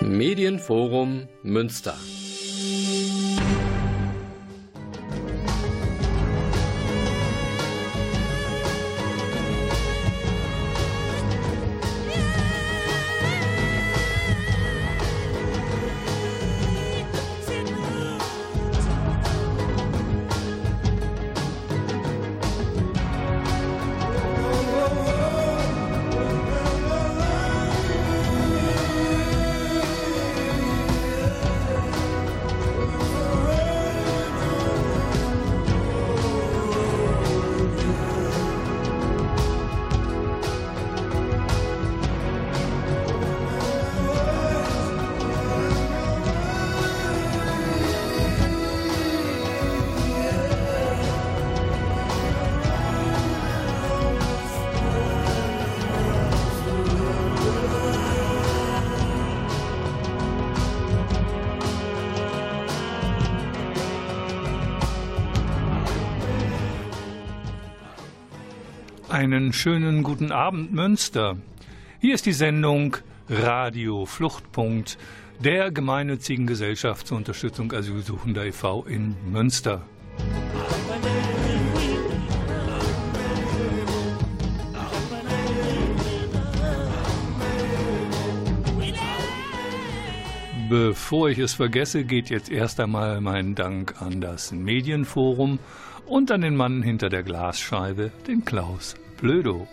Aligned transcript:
Medienforum 0.00 1.26
Münster. 1.42 1.96
Schönen 69.58 70.04
guten 70.04 70.30
Abend, 70.30 70.72
Münster. 70.72 71.36
Hier 72.00 72.14
ist 72.14 72.26
die 72.26 72.32
Sendung 72.32 72.96
Radio 73.28 74.06
Fluchtpunkt 74.06 74.96
der 75.40 75.72
gemeinnützigen 75.72 76.46
Gesellschaft 76.46 77.08
zur 77.08 77.16
Unterstützung 77.16 77.72
Asylsuchender 77.72 78.44
e.V. 78.44 78.84
in 78.84 79.16
Münster. 79.32 79.82
Bevor 90.70 91.30
ich 91.30 91.38
es 91.38 91.54
vergesse, 91.54 92.04
geht 92.04 92.30
jetzt 92.30 92.48
erst 92.48 92.78
einmal 92.78 93.20
mein 93.20 93.56
Dank 93.56 94.00
an 94.00 94.20
das 94.20 94.52
Medienforum 94.52 95.58
und 96.06 96.30
an 96.30 96.42
den 96.42 96.54
Mann 96.54 96.80
hinter 96.80 97.08
der 97.08 97.24
Glasscheibe, 97.24 98.12
den 98.28 98.44
Klaus 98.44 98.94
Blödo. 99.20 99.66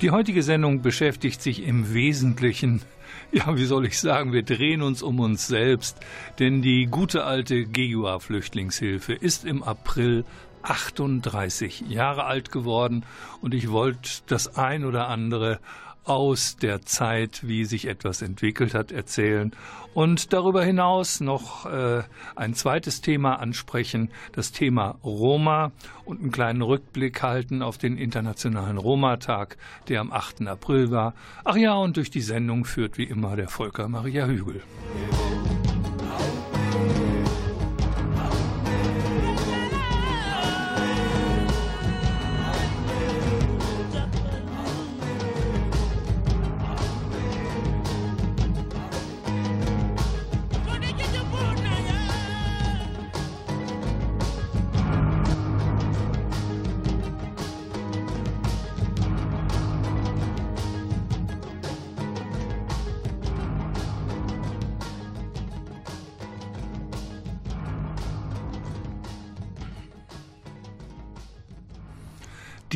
Die 0.00 0.10
heutige 0.10 0.42
Sendung 0.42 0.80
beschäftigt 0.80 1.42
sich 1.42 1.62
im 1.62 1.92
Wesentlichen, 1.92 2.80
ja, 3.32 3.56
wie 3.56 3.66
soll 3.66 3.86
ich 3.86 3.98
sagen, 3.98 4.32
wir 4.32 4.42
drehen 4.42 4.80
uns 4.80 5.02
um 5.02 5.20
uns 5.20 5.46
selbst, 5.46 5.98
denn 6.38 6.62
die 6.62 6.86
gute 6.86 7.24
alte 7.24 7.64
GUA-Flüchtlingshilfe 7.64 9.12
ist 9.12 9.44
im 9.44 9.62
April 9.62 10.24
38 10.62 11.84
Jahre 11.88 12.24
alt 12.24 12.50
geworden 12.50 13.04
und 13.40 13.54
ich 13.54 13.70
wollte 13.70 14.10
das 14.26 14.56
ein 14.56 14.84
oder 14.84 15.08
andere 15.08 15.60
aus 16.04 16.56
der 16.56 16.82
Zeit, 16.82 17.46
wie 17.46 17.64
sich 17.64 17.86
etwas 17.86 18.22
entwickelt 18.22 18.74
hat, 18.74 18.90
erzählen 18.90 19.52
und 19.94 20.32
darüber 20.32 20.64
hinaus 20.64 21.20
noch 21.20 21.66
äh, 21.66 22.02
ein 22.36 22.54
zweites 22.54 23.00
Thema 23.00 23.34
ansprechen, 23.34 24.10
das 24.32 24.52
Thema 24.52 24.98
Roma 25.04 25.72
und 26.04 26.20
einen 26.20 26.30
kleinen 26.30 26.62
Rückblick 26.62 27.22
halten 27.22 27.62
auf 27.62 27.78
den 27.78 27.96
Internationalen 27.96 28.78
Roma-Tag, 28.78 29.56
der 29.88 30.00
am 30.00 30.12
8. 30.12 30.46
April 30.46 30.90
war. 30.90 31.14
Ach 31.44 31.56
ja, 31.56 31.74
und 31.74 31.96
durch 31.96 32.10
die 32.10 32.22
Sendung 32.22 32.64
führt 32.64 32.98
wie 32.98 33.04
immer 33.04 33.36
der 33.36 33.48
Volker 33.48 33.88
Maria 33.88 34.26
Hügel. 34.26 34.62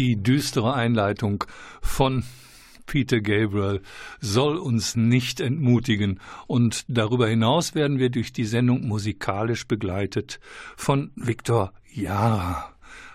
Die 0.04 0.22
düstere 0.22 0.74
Einleitung 0.74 1.44
von 1.80 2.24
Peter 2.84 3.22
Gabriel 3.22 3.80
soll 4.20 4.58
uns 4.58 4.96
nicht 4.96 5.40
entmutigen 5.40 6.20
und 6.46 6.84
darüber 6.88 7.26
hinaus 7.26 7.74
werden 7.74 7.98
wir 7.98 8.10
durch 8.10 8.30
die 8.30 8.44
Sendung 8.44 8.86
musikalisch 8.86 9.66
begleitet 9.66 10.40
von 10.76 11.10
Viktor 11.16 11.72
Jara. 11.90 12.70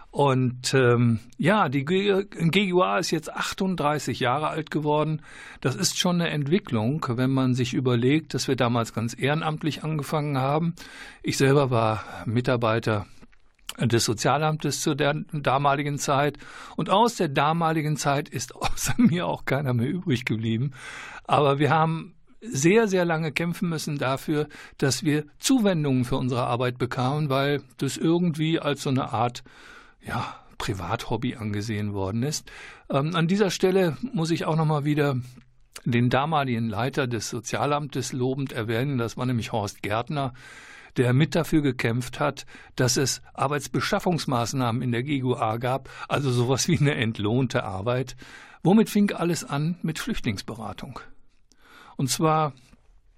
Und 0.10 0.74
ähm, 0.74 1.20
ja, 1.38 1.70
die 1.70 1.86
GUA 1.86 2.98
ist 2.98 3.12
jetzt 3.12 3.32
38 3.32 4.20
Jahre 4.20 4.48
alt 4.48 4.72
geworden. 4.72 5.22
Das 5.62 5.76
ist 5.76 6.00
schon 6.00 6.20
eine 6.20 6.32
Entwicklung, 6.32 7.06
wenn 7.08 7.30
man 7.30 7.54
sich 7.54 7.76
überlegt, 7.76 8.34
dass 8.34 8.48
wir 8.48 8.56
damals 8.56 8.96
ganz 8.96 9.16
ehrenamtlich 9.16 9.84
angefangen 9.84 10.40
haben. 10.40 10.74
Ich 11.22 11.38
selber 11.38 11.70
war 11.70 12.04
Mitarbeiter 12.26 13.06
des 13.88 14.06
Sozialamtes 14.06 14.82
zu 14.82 14.96
der 14.96 15.16
damaligen 15.32 15.98
Zeit. 15.98 16.38
Und 16.76 16.90
aus 16.90 17.16
der 17.16 17.30
damaligen 17.30 17.98
Zeit 17.98 18.30
ist 18.30 18.56
außer 18.56 18.96
mir 18.98 19.28
auch 19.28 19.46
keiner 19.46 19.74
mehr 19.74 19.90
übrig 19.90 20.26
geblieben. 20.26 20.72
Aber 21.26 21.60
wir 21.60 21.70
haben 21.70 22.16
sehr, 22.42 22.88
sehr 22.88 23.06
lange 23.06 23.32
kämpfen 23.32 23.70
müssen 23.70 23.98
dafür, 23.98 24.48
dass 24.78 25.04
wir 25.04 25.26
Zuwendungen 25.40 26.06
für 26.06 26.16
unsere 26.16 26.46
Arbeit 26.46 26.78
bekamen, 26.78 27.30
weil 27.30 27.62
das 27.78 27.98
irgendwie 27.98 28.60
als 28.60 28.84
so 28.84 28.90
eine 28.90 29.12
Art, 29.12 29.44
ja, 30.02 30.36
Privathobby 30.58 31.36
angesehen 31.36 31.94
worden 31.94 32.22
ist. 32.22 32.52
Ähm, 32.90 33.16
an 33.16 33.28
dieser 33.28 33.50
Stelle 33.50 33.98
muss 34.14 34.30
ich 34.30 34.46
auch 34.46 34.56
nochmal 34.56 34.86
wieder 34.86 35.16
den 35.86 36.10
damaligen 36.10 36.70
Leiter 36.70 37.08
des 37.08 37.30
Sozialamtes 37.30 38.14
lobend 38.14 38.52
erwähnen. 38.52 38.98
Das 38.98 39.18
war 39.18 39.26
nämlich 39.26 39.52
Horst 39.52 39.82
Gärtner, 39.82 40.34
der 40.98 41.14
mit 41.14 41.36
dafür 41.36 41.62
gekämpft 41.62 42.20
hat, 42.20 42.46
dass 42.76 42.98
es 42.98 43.22
Arbeitsbeschaffungsmaßnahmen 43.34 44.82
in 44.82 44.92
der 44.92 45.04
GUA 45.04 45.58
gab, 45.58 45.90
also 46.08 46.32
sowas 46.32 46.68
wie 46.68 46.80
eine 46.80 46.96
entlohnte 46.96 47.64
Arbeit. 47.64 48.16
Womit 48.64 48.90
fing 48.90 49.12
alles 49.12 49.44
an? 49.44 49.78
Mit 49.82 50.00
Flüchtlingsberatung. 50.00 51.00
Und 51.96 52.10
zwar 52.10 52.54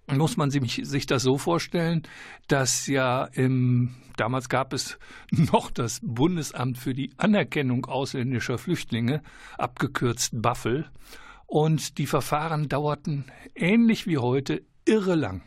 muss 0.07 0.37
man 0.37 0.51
sich 0.51 1.05
das 1.05 1.23
so 1.23 1.37
vorstellen, 1.37 2.03
dass 2.47 2.87
ja 2.87 3.25
im, 3.25 3.95
damals 4.17 4.49
gab 4.49 4.73
es 4.73 4.97
noch 5.31 5.71
das 5.71 5.99
Bundesamt 6.03 6.77
für 6.77 6.93
die 6.93 7.11
Anerkennung 7.17 7.85
ausländischer 7.85 8.57
Flüchtlinge, 8.57 9.21
abgekürzt 9.57 10.41
Baffel, 10.41 10.89
und 11.47 11.97
die 11.97 12.07
Verfahren 12.07 12.69
dauerten 12.69 13.25
ähnlich 13.55 14.07
wie 14.07 14.17
heute 14.17 14.61
irre 14.85 15.15
lang. 15.15 15.41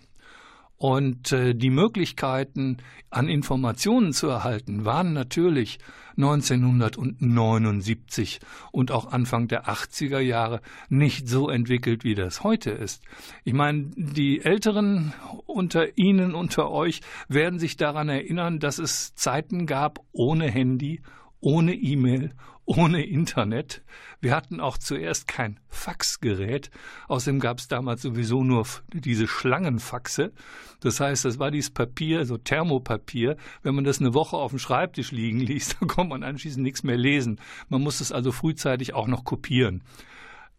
Und 0.77 1.33
äh, 1.33 1.55
die 1.55 1.71
Möglichkeiten 1.71 2.79
an 3.11 3.29
Informationen 3.29 4.13
zu 4.13 4.29
erhalten 4.29 4.85
waren 4.85 5.13
natürlich 5.13 5.79
1979 6.17 8.41
und 8.73 8.91
auch 8.91 9.13
Anfang 9.13 9.47
der 9.49 9.67
80er 9.67 10.21
Jahre 10.21 10.61
nicht 10.89 11.29
so 11.29 11.49
entwickelt, 11.49 12.05
wie 12.05 12.15
das 12.15 12.45
heute 12.45 12.71
ist. 12.71 13.03
Ich 13.45 13.53
meine, 13.53 13.91
die 13.97 14.43
Älteren 14.43 15.13
unter 15.47 15.97
Ihnen, 15.97 16.35
unter 16.35 16.71
euch 16.71 17.01
werden 17.29 17.59
sich 17.59 17.77
daran 17.77 18.09
erinnern, 18.09 18.59
dass 18.59 18.79
es 18.79 19.15
Zeiten 19.15 19.67
gab 19.67 20.01
ohne 20.13 20.51
Handy, 20.51 21.03
ohne 21.41 21.75
E-Mail, 21.75 22.33
ohne 22.67 23.05
Internet. 23.05 23.83
Wir 24.21 24.35
hatten 24.35 24.61
auch 24.61 24.79
zuerst 24.79 25.29
kein 25.29 25.61
Faxgerät. 25.69 26.71
Außerdem 27.09 27.41
gab 27.41 27.59
es 27.59 27.69
damals 27.69 28.03
sowieso 28.03 28.43
nur 28.43 28.67
diese 28.93 29.27
Schlangenfaxe. 29.27 30.33
Das 30.81 31.01
heißt, 31.01 31.25
das 31.25 31.39
war 31.39 31.51
dieses 31.51 31.71
Papier, 31.71 32.25
so 32.25 32.39
Thermopapier. 32.39 33.37
Wenn 33.63 33.75
man 33.75 33.85
das 33.85 34.01
eine 34.01 34.15
Woche 34.15 34.37
auf 34.37 34.53
dem 34.53 34.59
Schreibtisch 34.59 35.13
liegen 35.13 35.41
ließ, 35.41 35.77
dann 35.81 35.89
konnte 35.89 36.11
man 36.11 36.23
anschließend 36.23 36.63
nichts 36.63 36.83
mehr 36.83 36.97
lesen. 36.97 37.41
Man 37.69 37.83
musste 37.83 38.03
es 38.03 38.13
also 38.13 38.33
frühzeitig 38.33 38.95
auch 38.95 39.09
noch 39.09 39.25
kopieren. 39.25 39.83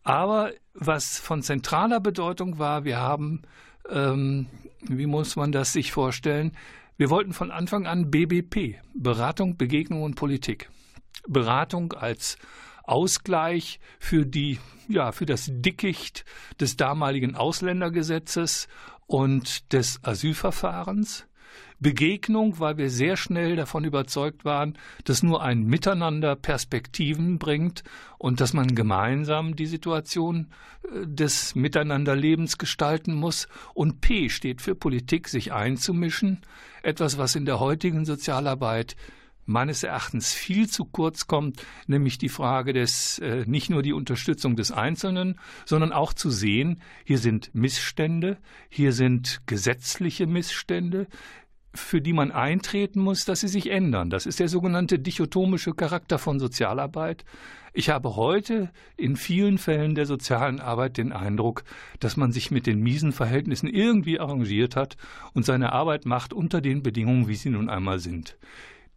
Aber 0.03 0.51
was 0.75 1.17
von 1.17 1.41
zentraler 1.41 1.99
Bedeutung 1.99 2.59
war, 2.59 2.85
wir 2.85 2.99
haben, 2.99 3.41
ähm, 3.89 4.45
wie 4.81 5.07
muss 5.07 5.35
man 5.35 5.51
das 5.51 5.73
sich 5.73 5.91
vorstellen, 5.91 6.51
wir 6.97 7.09
wollten 7.09 7.33
von 7.33 7.49
Anfang 7.49 7.87
an 7.87 8.11
BBP, 8.11 8.75
Beratung, 8.93 9.57
Begegnung 9.57 10.03
und 10.03 10.15
Politik. 10.15 10.69
Beratung 11.27 11.93
als 11.93 12.37
Ausgleich 12.83 13.79
für 13.99 14.25
die, 14.25 14.59
ja, 14.87 15.11
für 15.11 15.25
das 15.25 15.49
Dickicht 15.51 16.25
des 16.59 16.77
damaligen 16.77 17.35
Ausländergesetzes 17.35 18.67
und 19.07 19.73
des 19.73 20.03
Asylverfahrens. 20.03 21.27
Begegnung, 21.79 22.59
weil 22.59 22.77
wir 22.77 22.89
sehr 22.89 23.17
schnell 23.17 23.55
davon 23.55 23.83
überzeugt 23.83 24.45
waren, 24.45 24.77
dass 25.03 25.23
nur 25.23 25.43
ein 25.43 25.63
Miteinander 25.63 26.35
Perspektiven 26.35 27.37
bringt 27.37 27.83
und 28.17 28.39
dass 28.39 28.53
man 28.53 28.75
gemeinsam 28.75 29.55
die 29.55 29.65
Situation 29.65 30.47
äh, 30.83 31.05
des 31.05 31.53
Miteinanderlebens 31.55 32.57
gestalten 32.57 33.13
muss. 33.13 33.47
Und 33.73 33.99
P 34.01 34.29
steht 34.29 34.61
für 34.61 34.75
Politik, 34.75 35.27
sich 35.27 35.51
einzumischen, 35.51 36.41
etwas, 36.81 37.17
was 37.17 37.35
in 37.35 37.45
der 37.45 37.59
heutigen 37.59 38.05
Sozialarbeit 38.05 38.95
meines 39.45 39.83
Erachtens 39.83 40.33
viel 40.33 40.67
zu 40.67 40.85
kurz 40.85 41.27
kommt, 41.27 41.63
nämlich 41.87 42.17
die 42.17 42.29
Frage 42.29 42.73
des 42.73 43.19
äh, 43.19 43.45
nicht 43.45 43.69
nur 43.69 43.83
die 43.83 43.93
Unterstützung 43.93 44.55
des 44.55 44.71
Einzelnen, 44.71 45.39
sondern 45.65 45.91
auch 45.91 46.13
zu 46.13 46.29
sehen, 46.29 46.81
hier 47.03 47.19
sind 47.19 47.53
Missstände, 47.53 48.37
hier 48.69 48.91
sind 48.91 49.41
gesetzliche 49.45 50.27
Missstände, 50.27 51.07
für 51.75 52.01
die 52.01 52.13
man 52.13 52.31
eintreten 52.31 53.01
muss, 53.01 53.25
dass 53.25 53.41
sie 53.41 53.47
sich 53.47 53.69
ändern. 53.69 54.09
Das 54.09 54.25
ist 54.25 54.39
der 54.39 54.47
sogenannte 54.47 54.97
dichotomische 54.97 55.73
Charakter 55.73 56.17
von 56.17 56.39
Sozialarbeit. 56.39 57.25
Ich 57.73 57.89
habe 57.89 58.15
heute 58.15 58.71
in 58.95 59.17
vielen 59.17 59.57
Fällen 59.57 59.95
der 59.95 60.05
sozialen 60.05 60.61
Arbeit 60.61 60.97
den 60.97 61.11
Eindruck, 61.11 61.65
dass 61.99 62.15
man 62.15 62.31
sich 62.31 62.49
mit 62.49 62.67
den 62.67 62.79
miesen 62.79 63.11
Verhältnissen 63.11 63.67
irgendwie 63.67 64.19
arrangiert 64.19 64.77
hat 64.77 64.95
und 65.33 65.45
seine 65.45 65.73
Arbeit 65.73 66.05
macht 66.05 66.31
unter 66.31 66.61
den 66.61 66.81
Bedingungen, 66.81 67.27
wie 67.27 67.35
sie 67.35 67.49
nun 67.49 67.69
einmal 67.69 67.99
sind. 67.99 68.37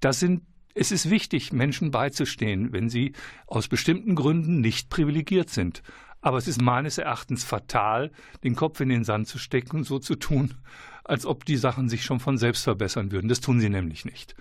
Das 0.01 0.21
sind 0.21 0.43
es 0.75 0.93
ist 0.93 1.11
wichtig, 1.11 1.53
Menschen 1.53 1.91
beizustehen, 1.91 2.73
wenn 2.73 2.89
sie 2.89 3.13
aus 3.49 3.67
bestimmten 3.67 4.15
Gründen 4.15 4.61
nicht 4.61 4.91
privilegiert 4.91 5.51
sind. 5.51 5.83
Aber 6.21 6.39
es 6.39 6.47
ist 6.47 6.63
meines 6.63 6.99
Erachtens 6.99 7.43
fatal, 7.43 8.13
den 8.45 8.55
Kopf 8.55 8.81
in 8.81 8.89
den 8.89 9.03
Sand 9.03 9.27
zu 9.27 9.39
stecken 9.39 9.79
und 9.79 9.85
so 9.85 9.99
zu 9.99 10.15
tun, 10.15 10.55
als 11.03 11.27
ob 11.27 11.45
die 11.45 11.57
Sachen 11.57 11.89
sich 11.89 12.05
schon 12.05 12.21
von 12.21 12.39
selbst 12.39 12.63
verbessern 12.63 13.11
würden. 13.11 13.29
Das 13.29 13.41
tun 13.41 13.61
sie 13.61 13.71
nämlich 13.71 14.05
nicht. 14.05 14.37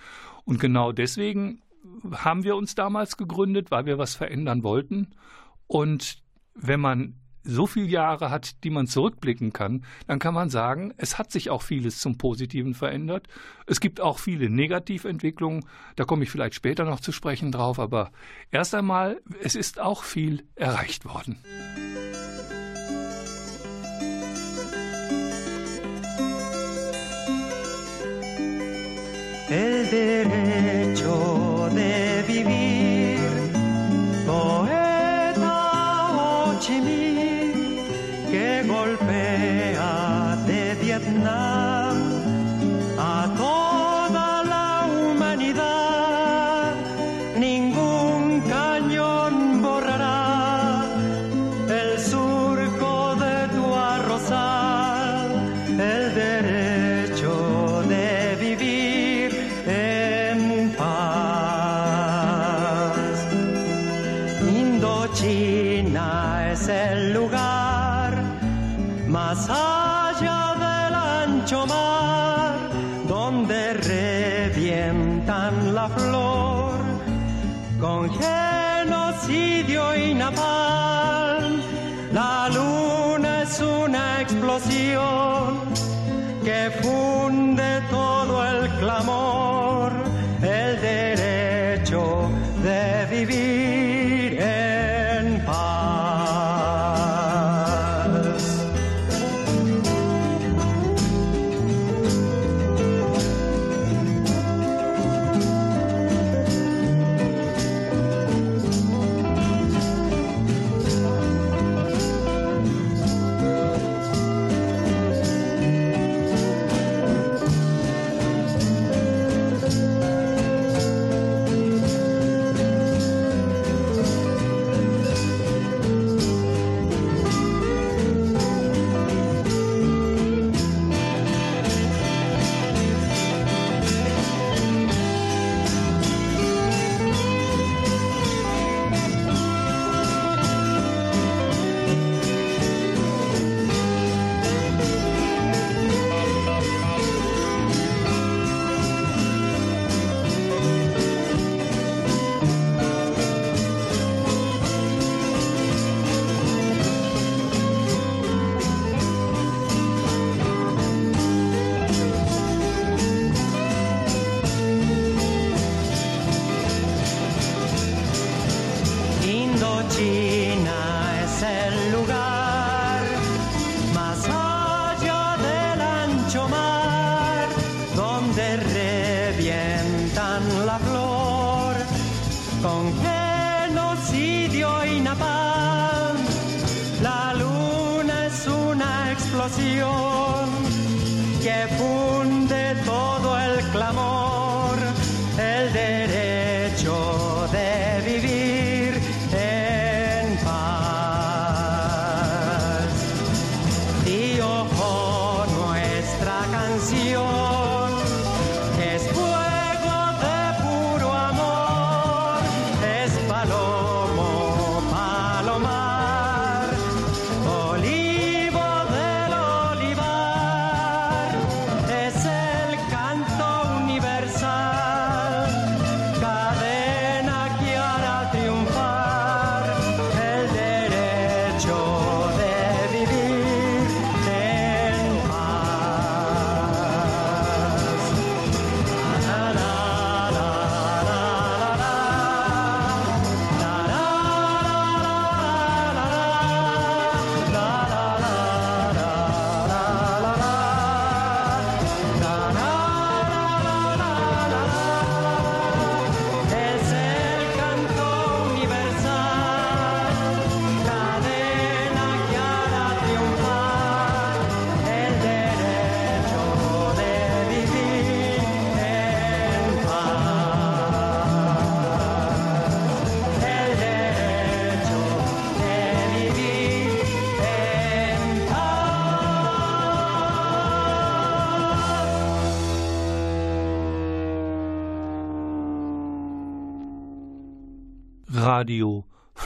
Und 0.46 0.60
genau 0.60 0.92
deswegen 0.92 1.62
haben 2.12 2.44
wir 2.44 2.56
uns 2.56 2.76
damals 2.76 3.18
gegründet, 3.18 3.72
weil 3.72 3.86
wir 3.86 3.98
was 3.98 4.14
verändern 4.14 4.62
wollten. 4.64 5.16
Und 5.66 6.22
wenn 6.54 6.80
man 6.80 7.16
so 7.48 7.66
viele 7.66 7.88
Jahre 7.88 8.30
hat, 8.30 8.64
die 8.64 8.70
man 8.70 8.88
zurückblicken 8.88 9.54
kann, 9.54 9.84
dann 10.06 10.20
kann 10.20 10.34
man 10.34 10.50
sagen, 10.50 10.94
es 10.98 11.18
hat 11.18 11.32
sich 11.32 11.50
auch 11.50 11.62
vieles 11.62 12.00
zum 12.00 12.18
Positiven 12.18 12.74
verändert. 12.74 13.28
Es 13.66 13.80
gibt 13.80 14.02
auch 14.02 14.20
viele 14.20 14.50
Negativentwicklungen, 14.50 15.66
da 15.96 16.04
komme 16.04 16.24
ich 16.24 16.30
vielleicht 16.30 16.56
später 16.56 16.84
noch 16.84 17.00
zu 17.00 17.12
sprechen 17.12 17.52
drauf, 17.52 17.80
aber 17.80 18.12
erst 18.52 18.76
einmal, 18.76 19.22
es 19.42 19.56
ist 19.56 19.80
auch 19.80 20.04
viel 20.04 20.44
erreicht 20.56 21.06
worden. 21.06 21.38
el 29.50 29.86
derecho 29.90 31.47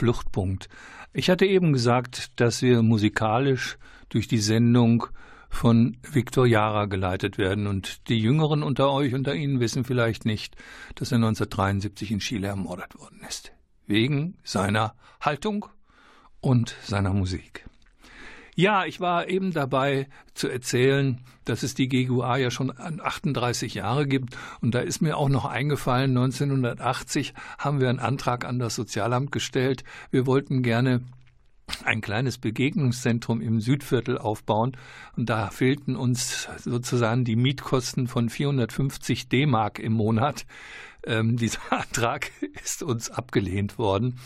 Fluchtpunkt. 0.02 0.68
Ich 1.12 1.30
hatte 1.30 1.46
eben 1.46 1.72
gesagt, 1.72 2.40
dass 2.40 2.60
wir 2.60 2.82
musikalisch 2.82 3.78
durch 4.08 4.26
die 4.26 4.38
Sendung 4.38 5.06
von 5.48 5.96
Viktor 6.02 6.44
Jara 6.44 6.86
geleitet 6.86 7.38
werden. 7.38 7.68
Und 7.68 8.08
die 8.08 8.18
Jüngeren 8.18 8.64
unter 8.64 8.90
euch, 8.90 9.14
unter 9.14 9.32
Ihnen 9.32 9.60
wissen 9.60 9.84
vielleicht 9.84 10.24
nicht, 10.24 10.56
dass 10.96 11.12
er 11.12 11.18
1973 11.18 12.10
in 12.10 12.18
Chile 12.18 12.48
ermordet 12.48 12.98
worden 12.98 13.20
ist. 13.28 13.52
Wegen 13.86 14.38
seiner 14.42 14.96
Haltung 15.20 15.66
und 16.40 16.74
seiner 16.82 17.12
Musik. 17.12 17.64
Ja, 18.54 18.84
ich 18.84 19.00
war 19.00 19.28
eben 19.28 19.52
dabei 19.52 20.08
zu 20.34 20.48
erzählen, 20.48 21.20
dass 21.46 21.62
es 21.62 21.74
die 21.74 21.88
GGUA 21.88 22.36
ja 22.36 22.50
schon 22.50 22.70
38 22.78 23.74
Jahre 23.74 24.06
gibt. 24.06 24.36
Und 24.60 24.74
da 24.74 24.80
ist 24.80 25.00
mir 25.00 25.16
auch 25.16 25.30
noch 25.30 25.46
eingefallen, 25.46 26.10
1980 26.10 27.32
haben 27.58 27.80
wir 27.80 27.88
einen 27.88 27.98
Antrag 27.98 28.44
an 28.44 28.58
das 28.58 28.74
Sozialamt 28.74 29.32
gestellt. 29.32 29.84
Wir 30.10 30.26
wollten 30.26 30.62
gerne 30.62 31.02
ein 31.84 32.02
kleines 32.02 32.36
Begegnungszentrum 32.38 33.40
im 33.40 33.60
Südviertel 33.60 34.18
aufbauen. 34.18 34.76
Und 35.16 35.30
da 35.30 35.48
fehlten 35.48 35.96
uns 35.96 36.48
sozusagen 36.58 37.24
die 37.24 37.36
Mietkosten 37.36 38.06
von 38.06 38.28
450 38.28 39.28
D-Mark 39.28 39.78
im 39.78 39.94
Monat. 39.94 40.44
Ähm, 41.04 41.36
dieser 41.36 41.60
Antrag 41.70 42.30
ist 42.62 42.82
uns 42.82 43.10
abgelehnt 43.10 43.78
worden. 43.78 44.18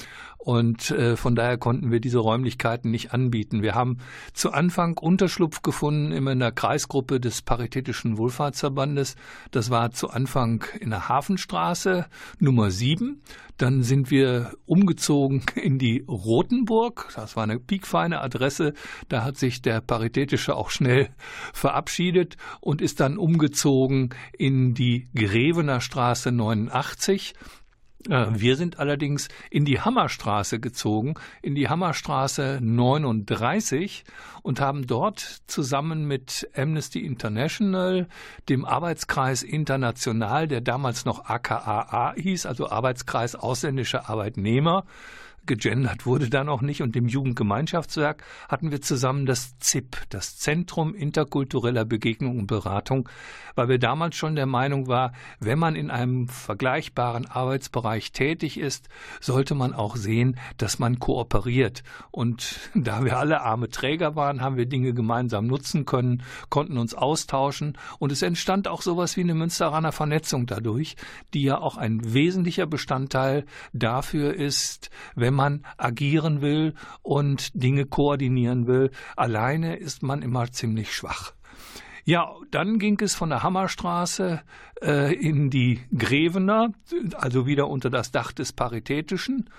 Und 0.47 0.93
äh, 0.93 1.17
von 1.17 1.35
daher 1.35 1.59
konnten 1.59 1.91
wir 1.91 1.99
diese 1.99 2.21
Räumlichkeiten 2.21 2.89
nicht 2.89 3.13
anbieten. 3.13 3.63
Wir 3.63 3.75
haben 3.75 3.99
zu 4.33 4.53
Anfang 4.53 4.97
Unterschlupf 4.97 5.61
gefunden 5.63 6.13
immer 6.13 6.31
in 6.31 6.39
der 6.39 6.53
Kreisgruppe 6.53 7.19
des 7.19 7.43
Paritätischen 7.43 8.17
Wohlfahrtsverbandes. 8.17 9.17
Das 9.51 9.71
war 9.71 9.91
zu 9.91 10.09
Anfang 10.09 10.65
in 10.79 10.91
der 10.91 11.09
Hafenstraße 11.09 12.07
Nummer 12.39 12.71
7. 12.71 13.23
Dann 13.57 13.83
sind 13.83 14.13
wir 14.13 14.53
umgezogen 14.67 15.43
in 15.57 15.81
die 15.81 16.05
Rotenburg. 16.07 17.09
Das 17.17 17.35
war 17.35 17.43
eine 17.43 17.59
piekfeine 17.59 18.21
Adresse. 18.21 18.75
Da 19.09 19.25
hat 19.25 19.39
sich 19.39 19.63
der 19.63 19.81
Paritätische 19.81 20.55
auch 20.55 20.71
schnell 20.71 21.09
verabschiedet 21.55 22.37
und 22.61 22.81
ist 22.81 23.01
dann 23.01 23.19
umgezogen 23.19 24.11
in 24.39 24.75
die 24.75 25.09
Grevener 25.13 25.81
Straße 25.81 26.31
89. 26.31 27.35
Äh, 28.09 28.27
wir 28.31 28.57
sind 28.57 28.79
allerdings 28.79 29.29
in 29.51 29.65
die 29.65 29.81
Hammerstraße 29.81 30.61
gezogen, 30.61 31.15
in 31.43 31.55
die 31.55 31.69
Hammerstraße 31.69 32.59
39 32.63 34.05
und 34.43 34.61
haben 34.61 34.87
dort 34.87 35.21
zusammen 35.47 36.07
mit 36.07 36.49
Amnesty 36.57 37.05
International, 37.05 38.09
dem 38.49 38.65
Arbeitskreis 38.65 39.43
International, 39.43 40.49
der 40.49 40.61
damals 40.61 41.05
noch 41.05 41.25
AKAA 41.25 42.15
hieß, 42.17 42.47
also 42.47 42.71
Arbeitskreis 42.71 43.35
ausländischer 43.35 44.09
Arbeitnehmer, 44.09 44.85
gegendert 45.47 46.07
wurde 46.07 46.31
dann 46.31 46.49
auch 46.49 46.63
nicht. 46.63 46.83
Und 46.83 46.95
dem 46.95 47.09
Jugendgemeinschaftswerk 47.09 48.23
hatten 48.49 48.71
wir 48.71 48.81
zusammen 48.81 49.27
das 49.27 49.59
ZIP, 49.59 49.97
das 50.11 50.39
Zentrum 50.39 50.95
interkultureller 50.95 51.85
Begegnung 51.85 52.39
und 52.39 52.47
Beratung, 52.47 53.09
weil 53.55 53.69
wir 53.69 53.79
damals 53.79 54.17
schon 54.17 54.37
der 54.37 54.47
Meinung 54.47 54.87
war, 54.89 55.13
wenn 55.41 55.59
man 55.59 55.77
in 55.77 55.91
einem 55.91 56.29
vergleichbaren 56.29 57.27
Arbeitsbereich 57.27 58.13
tätig 58.13 58.59
ist, 58.59 58.89
sollte 59.21 59.55
man 59.55 59.73
auch 59.73 59.97
sehen, 59.97 60.39
dass 60.59 60.79
man 60.79 60.99
kooperiert. 60.99 61.83
Und 62.11 62.71
da 62.75 63.05
wir 63.05 63.19
alle 63.19 63.41
arme 63.43 63.69
Träger 63.69 64.17
waren, 64.17 64.41
haben 64.41 64.57
wir 64.57 64.67
Dinge 64.67 64.93
gemeinsam 64.93 65.47
nutzen 65.47 65.87
können, 65.87 66.23
konnten 66.51 66.79
uns 66.79 66.95
austauschen 66.95 67.79
und 67.99 68.13
es 68.13 68.23
entstand 68.23 68.69
auch 68.69 68.83
sowas 68.83 69.17
wie 69.17 69.23
eine 69.23 69.35
Münsteraner 69.35 69.93
Vernetzung 69.93 70.47
dadurch, 70.47 70.97
die 71.35 71.43
ja 71.43 71.59
auch 71.59 71.77
ein 71.77 72.15
wesentlicher 72.15 72.67
Bestandteil 72.67 73.45
dafür 73.73 74.35
ist, 74.35 74.91
wenn 75.15 75.35
man 75.37 75.65
agieren 75.77 76.41
will 76.41 76.75
und 77.03 77.51
Dinge 77.55 77.87
koordinieren 77.87 78.67
will. 78.67 78.91
Alleine 79.15 79.77
ist 79.77 80.03
man 80.03 80.23
immer 80.23 80.51
ziemlich 80.51 80.93
schwach. 80.93 81.33
Ja, 82.05 82.33
dann 82.53 82.79
ging 82.79 83.01
es 83.01 83.15
von 83.17 83.31
der 83.31 83.43
Hammerstraße 83.43 84.41
äh, 84.81 85.13
in 85.15 85.51
die 85.51 85.81
Grevener, 85.97 86.73
also 87.15 87.47
wieder 87.47 87.69
unter 87.69 87.91
das 87.91 88.13
Dach 88.13 88.33
des 88.33 88.53
Paritätischen. 88.53 89.51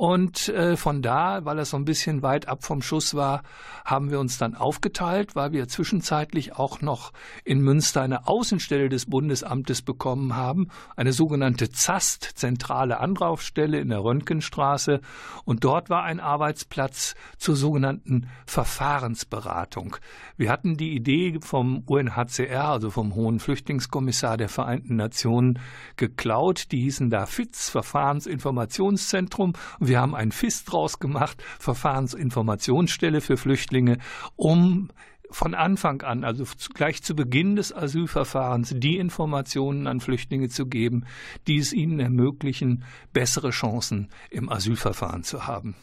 Und 0.00 0.48
äh, 0.48 0.78
von 0.78 1.02
da, 1.02 1.44
weil 1.44 1.58
es 1.58 1.68
so 1.68 1.76
ein 1.76 1.84
bisschen 1.84 2.22
weit 2.22 2.48
ab 2.48 2.64
vom 2.64 2.80
Schuss 2.80 3.14
war, 3.14 3.42
haben 3.84 4.10
wir 4.10 4.18
uns 4.18 4.38
dann 4.38 4.54
aufgeteilt, 4.54 5.36
weil 5.36 5.52
wir 5.52 5.68
zwischenzeitlich 5.68 6.56
auch 6.56 6.80
noch 6.80 7.12
in 7.44 7.60
Münster 7.60 8.00
eine 8.00 8.26
Außenstelle 8.26 8.88
des 8.88 9.04
Bundesamtes 9.10 9.82
bekommen 9.82 10.34
haben, 10.34 10.68
eine 10.96 11.12
sogenannte 11.12 11.70
ZAST, 11.70 12.30
zentrale 12.34 12.98
Anlaufstelle 12.98 13.78
in 13.78 13.90
der 13.90 14.02
Röntgenstraße. 14.02 15.02
Und 15.44 15.64
dort 15.64 15.90
war 15.90 16.04
ein 16.04 16.18
Arbeitsplatz 16.18 17.14
zur 17.36 17.54
sogenannten 17.54 18.26
Verfahrensberatung. 18.46 19.96
Wir 20.38 20.50
hatten 20.50 20.78
die 20.78 20.94
Idee 20.94 21.40
vom 21.42 21.82
UNHCR, 21.84 22.70
also 22.70 22.88
vom 22.88 23.14
Hohen 23.14 23.38
Flüchtlingskommissar 23.38 24.38
der 24.38 24.48
Vereinten 24.48 24.96
Nationen, 24.96 25.58
geklaut. 25.96 26.72
Die 26.72 26.80
hießen 26.80 27.10
da 27.10 27.26
FITZ, 27.26 27.68
Verfahrensinformationszentrum. 27.68 29.52
Und 29.78 29.89
wir 29.90 30.00
haben 30.00 30.14
ein 30.14 30.32
FIS 30.32 30.64
draus 30.64 31.00
gemacht, 31.00 31.42
Verfahrensinformationsstelle 31.58 33.20
für 33.20 33.36
Flüchtlinge, 33.36 33.98
um 34.36 34.88
von 35.30 35.54
Anfang 35.54 36.02
an, 36.02 36.24
also 36.24 36.44
gleich 36.74 37.02
zu 37.02 37.14
Beginn 37.14 37.56
des 37.56 37.74
Asylverfahrens, 37.74 38.74
die 38.76 38.96
Informationen 38.98 39.86
an 39.86 40.00
Flüchtlinge 40.00 40.48
zu 40.48 40.66
geben, 40.66 41.04
die 41.46 41.58
es 41.58 41.72
ihnen 41.72 42.00
ermöglichen, 42.00 42.84
bessere 43.12 43.50
Chancen 43.50 44.08
im 44.30 44.48
Asylverfahren 44.48 45.24
zu 45.24 45.46
haben. 45.46 45.74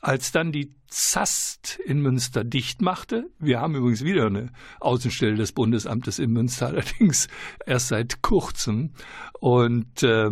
Als 0.00 0.30
dann 0.30 0.52
die 0.52 0.74
ZAST 0.88 1.80
in 1.84 2.00
Münster 2.00 2.44
dicht 2.44 2.82
machte, 2.82 3.28
wir 3.38 3.60
haben 3.60 3.74
übrigens 3.74 4.04
wieder 4.04 4.26
eine 4.26 4.50
Außenstelle 4.80 5.36
des 5.36 5.52
Bundesamtes 5.52 6.18
in 6.18 6.32
Münster, 6.32 6.66
allerdings 6.68 7.28
erst 7.64 7.88
seit 7.88 8.22
kurzem, 8.22 8.92
und 9.40 10.02
äh, 10.02 10.30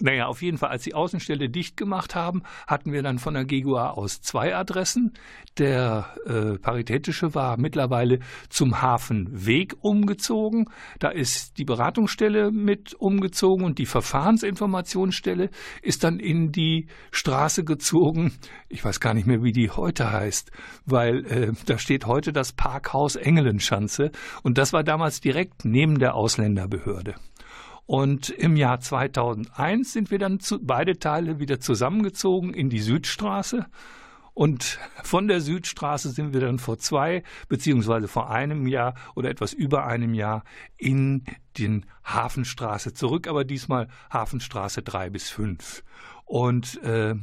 naja, 0.00 0.26
auf 0.26 0.40
jeden 0.40 0.56
Fall, 0.56 0.70
als 0.70 0.84
die 0.84 0.94
Außenstelle 0.94 1.50
dicht 1.50 1.76
gemacht 1.76 2.14
haben, 2.14 2.42
hatten 2.66 2.92
wir 2.92 3.02
dann 3.02 3.18
von 3.18 3.34
der 3.34 3.44
GGUA 3.44 3.90
aus 3.90 4.22
zwei 4.22 4.56
Adressen. 4.56 5.12
Der 5.58 6.06
äh, 6.24 6.58
Paritätische 6.58 7.34
war 7.34 7.58
mittlerweile 7.58 8.20
zum 8.48 8.80
Hafenweg 8.80 9.74
umgezogen. 9.80 10.70
Da 10.98 11.10
ist 11.10 11.58
die 11.58 11.64
Beratungsstelle 11.64 12.50
mit 12.50 12.94
umgezogen 12.94 13.66
und 13.66 13.78
die 13.78 13.86
Verfahrensinformationsstelle 13.86 15.50
ist 15.82 16.04
dann 16.04 16.18
in 16.18 16.52
die 16.52 16.86
Straße 17.10 17.64
gezogen. 17.64 18.32
Ich 18.68 18.84
weiß 18.84 18.98
gar 18.98 19.12
nicht 19.12 19.26
mehr, 19.26 19.42
wie 19.42 19.52
die 19.52 19.70
heute 19.70 20.10
heißt, 20.10 20.50
weil 20.86 21.26
äh, 21.26 21.52
da 21.66 21.76
steht 21.76 22.06
heute 22.06 22.32
das 22.32 22.52
Parkhaus 22.52 23.16
Engelenschanze 23.16 24.10
und 24.42 24.56
das 24.56 24.72
war 24.72 24.84
damals 24.84 25.20
direkt 25.20 25.66
neben 25.66 25.98
der 25.98 26.14
Ausländerbehörde. 26.14 27.14
Und 27.86 28.30
im 28.30 28.56
Jahr 28.56 28.80
2001 28.80 29.92
sind 29.92 30.10
wir 30.10 30.18
dann 30.18 30.40
zu, 30.40 30.58
beide 30.64 30.98
Teile 30.98 31.40
wieder 31.40 31.60
zusammengezogen 31.60 32.54
in 32.54 32.70
die 32.70 32.80
Südstraße. 32.80 33.66
Und 34.34 34.78
von 35.02 35.28
der 35.28 35.40
Südstraße 35.40 36.10
sind 36.10 36.32
wir 36.32 36.40
dann 36.40 36.58
vor 36.58 36.78
zwei 36.78 37.22
beziehungsweise 37.48 38.08
vor 38.08 38.30
einem 38.30 38.66
Jahr 38.66 38.94
oder 39.14 39.28
etwas 39.28 39.52
über 39.52 39.86
einem 39.86 40.14
Jahr 40.14 40.42
in 40.78 41.24
den 41.58 41.84
Hafenstraße 42.04 42.94
zurück, 42.94 43.28
aber 43.28 43.44
diesmal 43.44 43.88
Hafenstraße 44.10 44.82
drei 44.82 45.10
bis 45.10 45.28
fünf. 45.28 45.84
Und 46.24 46.82
äh, 46.82 47.14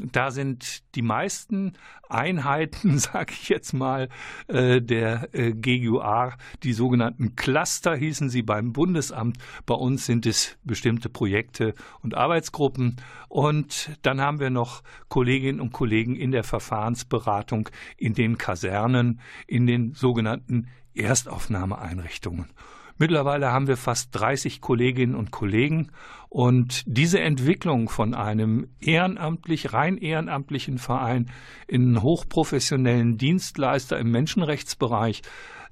da 0.00 0.30
sind 0.30 0.82
die 0.94 1.02
meisten 1.02 1.74
Einheiten, 2.08 2.98
sage 2.98 3.32
ich 3.32 3.48
jetzt 3.48 3.72
mal, 3.72 4.08
äh, 4.48 4.80
der 4.80 5.28
äh, 5.32 5.52
GUA, 5.52 6.34
die 6.62 6.72
sogenannten 6.72 7.36
Cluster 7.36 7.94
hießen 7.94 8.30
sie 8.30 8.42
beim 8.42 8.72
Bundesamt. 8.72 9.38
Bei 9.66 9.74
uns 9.74 10.06
sind 10.06 10.26
es 10.26 10.56
bestimmte 10.64 11.08
Projekte 11.08 11.74
und 12.02 12.14
Arbeitsgruppen. 12.14 12.96
Und 13.28 13.90
dann 14.02 14.20
haben 14.20 14.40
wir 14.40 14.50
noch 14.50 14.82
Kolleginnen 15.08 15.60
und 15.60 15.72
Kollegen 15.72 16.16
in 16.16 16.32
der 16.32 16.44
Verfahrensberatung 16.44 17.68
in 17.96 18.14
den 18.14 18.38
Kasernen, 18.38 19.20
in 19.46 19.66
den 19.66 19.92
sogenannten 19.94 20.68
Erstaufnahmeeinrichtungen. 20.94 22.50
Mittlerweile 22.98 23.50
haben 23.50 23.66
wir 23.66 23.76
fast 23.76 24.10
30 24.12 24.60
Kolleginnen 24.60 25.14
und 25.14 25.30
Kollegen 25.30 25.90
und 26.32 26.84
diese 26.86 27.20
Entwicklung 27.20 27.90
von 27.90 28.14
einem 28.14 28.68
ehrenamtlich, 28.80 29.74
rein 29.74 29.98
ehrenamtlichen 29.98 30.78
Verein 30.78 31.30
in 31.68 31.82
einen 31.82 32.02
hochprofessionellen 32.02 33.18
Dienstleister 33.18 33.98
im 33.98 34.10
Menschenrechtsbereich 34.10 35.20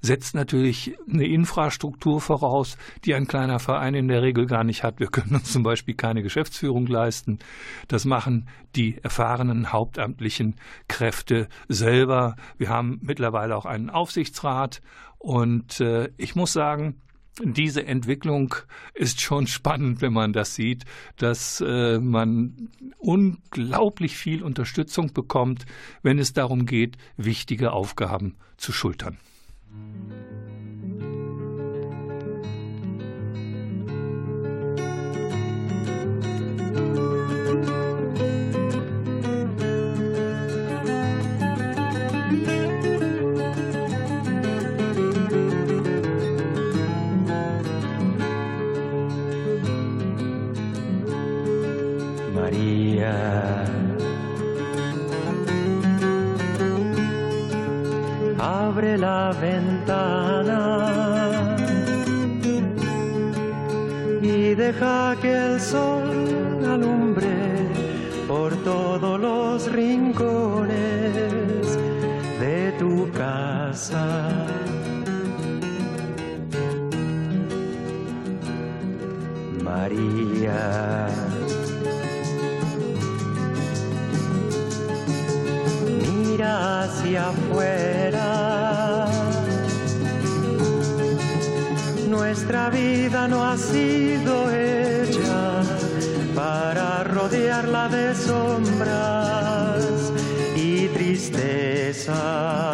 setzt 0.01 0.35
natürlich 0.35 0.95
eine 1.11 1.25
Infrastruktur 1.25 2.21
voraus, 2.21 2.77
die 3.05 3.15
ein 3.15 3.25
kleiner 3.25 3.57
Verein 3.57 3.95
in 3.95 4.07
der 4.07 4.21
Regel 4.21 4.45
gar 4.45 4.63
nicht 4.63 4.83
hat. 4.83 4.99
Wir 4.99 5.07
können 5.07 5.33
uns 5.33 5.51
zum 5.51 5.63
Beispiel 5.63 5.95
keine 5.95 6.21
Geschäftsführung 6.21 6.85
leisten. 6.85 7.39
Das 7.87 8.05
machen 8.05 8.47
die 8.75 8.99
erfahrenen 9.01 9.73
hauptamtlichen 9.73 10.57
Kräfte 10.87 11.47
selber. 11.69 12.35
Wir 12.59 12.69
haben 12.69 12.99
mittlerweile 13.01 13.55
auch 13.55 13.65
einen 13.65 13.89
Aufsichtsrat 13.89 14.83
und 15.17 15.81
äh, 15.81 16.09
ich 16.17 16.35
muss 16.35 16.53
sagen, 16.53 17.01
diese 17.39 17.85
Entwicklung 17.85 18.55
ist 18.93 19.21
schon 19.21 19.47
spannend, 19.47 20.01
wenn 20.01 20.13
man 20.13 20.33
das 20.33 20.55
sieht, 20.55 20.83
dass 21.17 21.61
äh, 21.65 21.99
man 21.99 22.69
unglaublich 22.97 24.17
viel 24.17 24.43
Unterstützung 24.43 25.13
bekommt, 25.13 25.65
wenn 26.03 26.19
es 26.19 26.33
darum 26.33 26.65
geht, 26.65 26.97
wichtige 27.17 27.71
Aufgaben 27.71 28.35
zu 28.57 28.71
schultern. 28.71 29.17
La 58.81 59.31
ventana 59.39 60.87
y 64.21 64.55
deja 64.55 65.15
que 65.21 65.31
el 65.31 65.59
sol 65.59 66.65
alumbre 66.65 67.67
por 68.27 68.55
todos 68.63 69.19
los 69.19 69.71
rincones 69.71 70.71
de 72.39 72.71
tu 72.79 73.11
casa. 73.11 74.20
Nuestra 92.51 92.69
vida 92.69 93.29
no 93.29 93.45
ha 93.45 93.57
sido 93.57 94.51
hecha 94.51 95.63
para 96.35 97.01
rodearla 97.05 97.87
de 97.87 98.13
sombras 98.13 100.11
y 100.57 100.89
tristeza. 100.89 102.70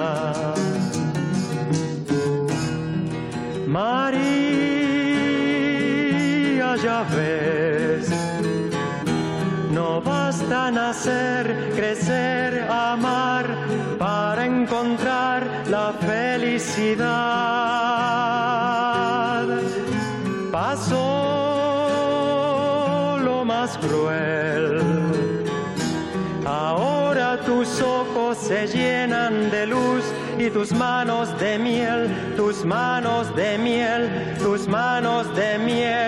Tus 30.68 30.78
manos 30.78 31.40
de 31.40 31.58
miel, 31.58 32.34
tus 32.36 32.66
manos 32.66 33.34
de 33.38 33.58
miel, 33.58 34.36
tus 34.38 34.68
manos 34.68 35.34
de 35.34 35.58
miel, 35.60 36.07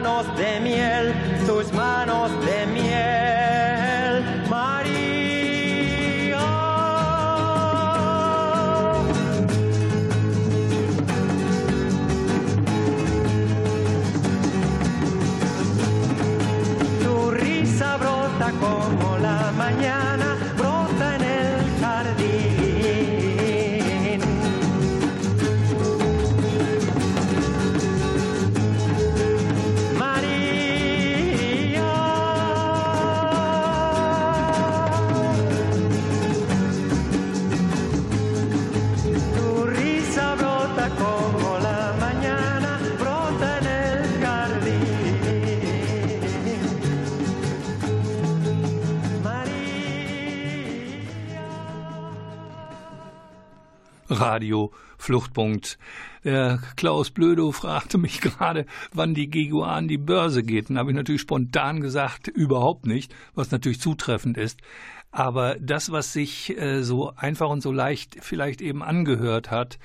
manos 0.00 0.26
de 0.36 0.60
miel, 0.60 1.12
tus 1.44 1.72
manos 1.72 2.27
Radio 54.28 54.72
Fluchtpunkt. 54.98 55.78
Der 56.22 56.60
Klaus 56.76 57.10
Blödo 57.10 57.50
fragte 57.50 57.96
mich 57.96 58.20
gerade, 58.20 58.66
wann 58.92 59.14
die 59.14 59.30
GEGO 59.30 59.62
an 59.62 59.88
die 59.88 59.96
Börse 59.96 60.42
geht. 60.42 60.68
Dann 60.68 60.76
habe 60.78 60.90
ich 60.90 60.96
natürlich 60.96 61.22
spontan 61.22 61.80
gesagt, 61.80 62.28
überhaupt 62.28 62.86
nicht, 62.86 63.14
was 63.34 63.50
natürlich 63.50 63.80
zutreffend 63.80 64.36
ist. 64.36 64.60
Aber 65.10 65.56
das, 65.58 65.90
was 65.90 66.12
sich 66.12 66.54
äh, 66.58 66.82
so 66.82 67.14
einfach 67.16 67.48
und 67.48 67.62
so 67.62 67.72
leicht 67.72 68.18
vielleicht 68.20 68.60
eben 68.60 68.82
angehört 68.82 69.50
hat, 69.50 69.78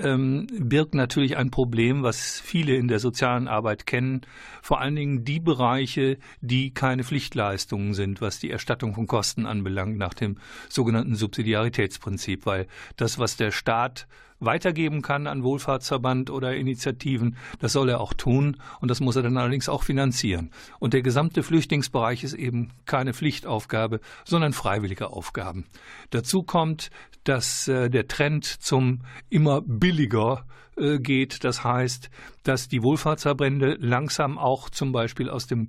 ähm, 0.00 0.46
birgt 0.50 0.94
natürlich 0.94 1.36
ein 1.36 1.50
Problem, 1.50 2.02
was 2.02 2.40
viele 2.40 2.76
in 2.76 2.88
der 2.88 2.98
sozialen 2.98 3.48
Arbeit 3.48 3.86
kennen. 3.86 4.22
Vor 4.62 4.80
allen 4.80 4.96
Dingen 4.96 5.24
die 5.24 5.40
Bereiche, 5.40 6.18
die 6.40 6.72
keine 6.72 7.04
Pflichtleistungen 7.04 7.94
sind, 7.94 8.20
was 8.20 8.40
die 8.40 8.50
Erstattung 8.50 8.94
von 8.94 9.06
Kosten 9.06 9.46
anbelangt, 9.46 9.98
nach 9.98 10.14
dem 10.14 10.38
sogenannten 10.68 11.14
Subsidiaritätsprinzip. 11.14 12.46
Weil 12.46 12.66
das, 12.96 13.18
was 13.18 13.36
der 13.36 13.50
Staat 13.50 14.06
weitergeben 14.40 15.02
kann 15.02 15.26
an 15.26 15.42
Wohlfahrtsverband 15.42 16.30
oder 16.30 16.54
Initiativen, 16.54 17.36
das 17.58 17.72
soll 17.72 17.88
er 17.88 18.00
auch 18.00 18.14
tun 18.14 18.56
und 18.80 18.88
das 18.88 19.00
muss 19.00 19.16
er 19.16 19.22
dann 19.22 19.36
allerdings 19.36 19.68
auch 19.68 19.82
finanzieren. 19.82 20.50
Und 20.78 20.94
der 20.94 21.02
gesamte 21.02 21.42
Flüchtlingsbereich 21.42 22.24
ist 22.24 22.34
eben 22.34 22.70
keine 22.86 23.14
Pflichtaufgabe, 23.14 24.00
sondern 24.24 24.52
freiwillige 24.52 25.10
Aufgaben. 25.10 25.66
Dazu 26.10 26.42
kommt, 26.42 26.90
dass 27.24 27.68
äh, 27.68 27.90
der 27.90 28.08
Trend 28.08 28.44
zum 28.44 29.00
immer 29.28 29.60
billiger 29.88 30.44
äh, 30.76 30.98
geht. 30.98 31.44
Das 31.44 31.64
heißt, 31.64 32.10
dass 32.42 32.68
die 32.68 32.82
Wohlfahrtsverbände 32.82 33.78
langsam 33.80 34.36
auch 34.36 34.68
zum 34.68 34.92
Beispiel 34.92 35.30
aus 35.30 35.46
dem 35.46 35.68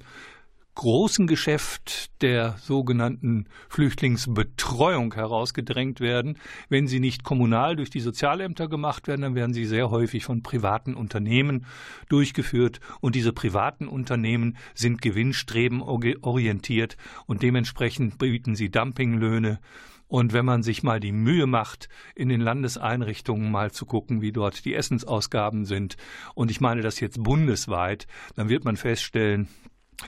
großen 0.75 1.25
Geschäft 1.25 2.21
der 2.21 2.58
sogenannten 2.60 3.45
Flüchtlingsbetreuung 3.69 5.13
herausgedrängt 5.13 6.01
werden. 6.01 6.38
Wenn 6.67 6.88
sie 6.88 6.99
nicht 6.99 7.23
kommunal 7.23 7.77
durch 7.77 7.89
die 7.89 8.01
Sozialämter 8.01 8.67
gemacht 8.67 9.08
werden, 9.08 9.21
dann 9.21 9.36
werden 9.36 9.53
sie 9.53 9.65
sehr 9.65 9.89
häufig 9.89 10.25
von 10.25 10.43
privaten 10.43 10.95
Unternehmen 10.95 11.65
durchgeführt. 12.10 12.82
Und 12.99 13.15
diese 13.15 13.32
privaten 13.32 13.88
Unternehmen 13.88 14.58
sind 14.73 15.01
gewinnstrebenorientiert 15.01 16.97
und 17.25 17.41
dementsprechend 17.41 18.17
bieten 18.17 18.55
sie 18.55 18.69
Dumpinglöhne. 18.69 19.60
Und 20.09 20.33
wenn 20.33 20.43
man 20.43 20.63
sich 20.63 20.83
mal 20.83 20.99
die 20.99 21.11
Mühe 21.11 21.45
macht, 21.45 21.87
in 22.15 22.29
den 22.29 22.41
Landeseinrichtungen 22.41 23.49
mal 23.49 23.71
zu 23.71 23.85
gucken, 23.85 24.21
wie 24.21 24.31
dort 24.31 24.65
die 24.65 24.73
Essensausgaben 24.73 25.65
sind, 25.65 25.95
und 26.33 26.51
ich 26.51 26.59
meine 26.59 26.81
das 26.81 26.99
jetzt 26.99 27.23
bundesweit, 27.23 28.07
dann 28.35 28.49
wird 28.49 28.65
man 28.65 28.75
feststellen, 28.75 29.47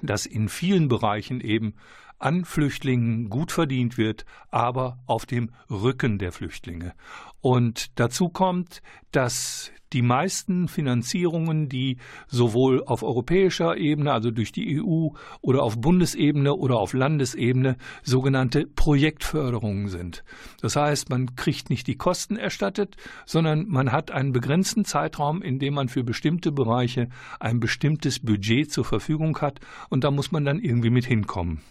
dass 0.02 0.26
in 0.26 0.50
vielen 0.50 0.88
Bereichen 0.88 1.40
eben 1.40 1.76
an 2.18 2.46
Flüchtlingen 2.46 3.30
gut 3.30 3.52
verdient 3.52 3.98
wird, 3.98 4.26
aber 4.50 5.00
auf 5.06 5.26
dem 5.26 5.52
Rücken 5.70 6.18
der 6.18 6.32
Flüchtlinge. 6.32 6.94
Und 7.40 8.00
dazu 8.00 8.30
kommt, 8.30 8.82
dass 9.12 9.72
die 9.94 10.02
meisten 10.02 10.68
Finanzierungen, 10.68 11.70
die 11.70 11.98
sowohl 12.28 12.84
auf 12.84 13.04
europäischer 13.04 13.78
Ebene, 13.78 14.14
also 14.14 14.32
durch 14.32 14.52
die 14.52 14.82
EU 14.82 15.10
oder 15.42 15.64
auf 15.64 15.80
Bundesebene 15.80 16.54
oder 16.54 16.78
auf 16.78 16.94
Landesebene 16.94 17.78
sogenannte 18.04 18.66
Projektförderungen 18.68 19.90
sind. 19.90 20.24
Das 20.62 20.76
heißt, 20.76 21.10
man 21.10 21.36
kriegt 21.36 21.70
nicht 21.70 21.88
die 21.88 21.96
Kosten 21.96 22.38
erstattet, 22.38 22.96
sondern 23.26 23.68
man 23.68 23.92
hat 23.92 24.12
einen 24.12 24.32
begrenzten 24.32 24.86
Zeitraum, 24.86 25.42
in 25.42 25.60
dem 25.60 25.74
man 25.74 25.90
für 25.90 26.04
bestimmte 26.04 26.52
Bereiche 26.52 27.10
ein 27.40 27.60
bestimmtes 27.60 28.20
Budget 28.20 28.72
zur 28.72 28.86
Verfügung 28.86 29.38
hat 29.40 29.60
und 29.90 30.04
da 30.04 30.12
muss 30.12 30.32
man 30.32 30.46
dann 30.46 30.60
irgendwie 30.60 30.90
mit 30.90 31.06
hinkommen. 31.06 31.62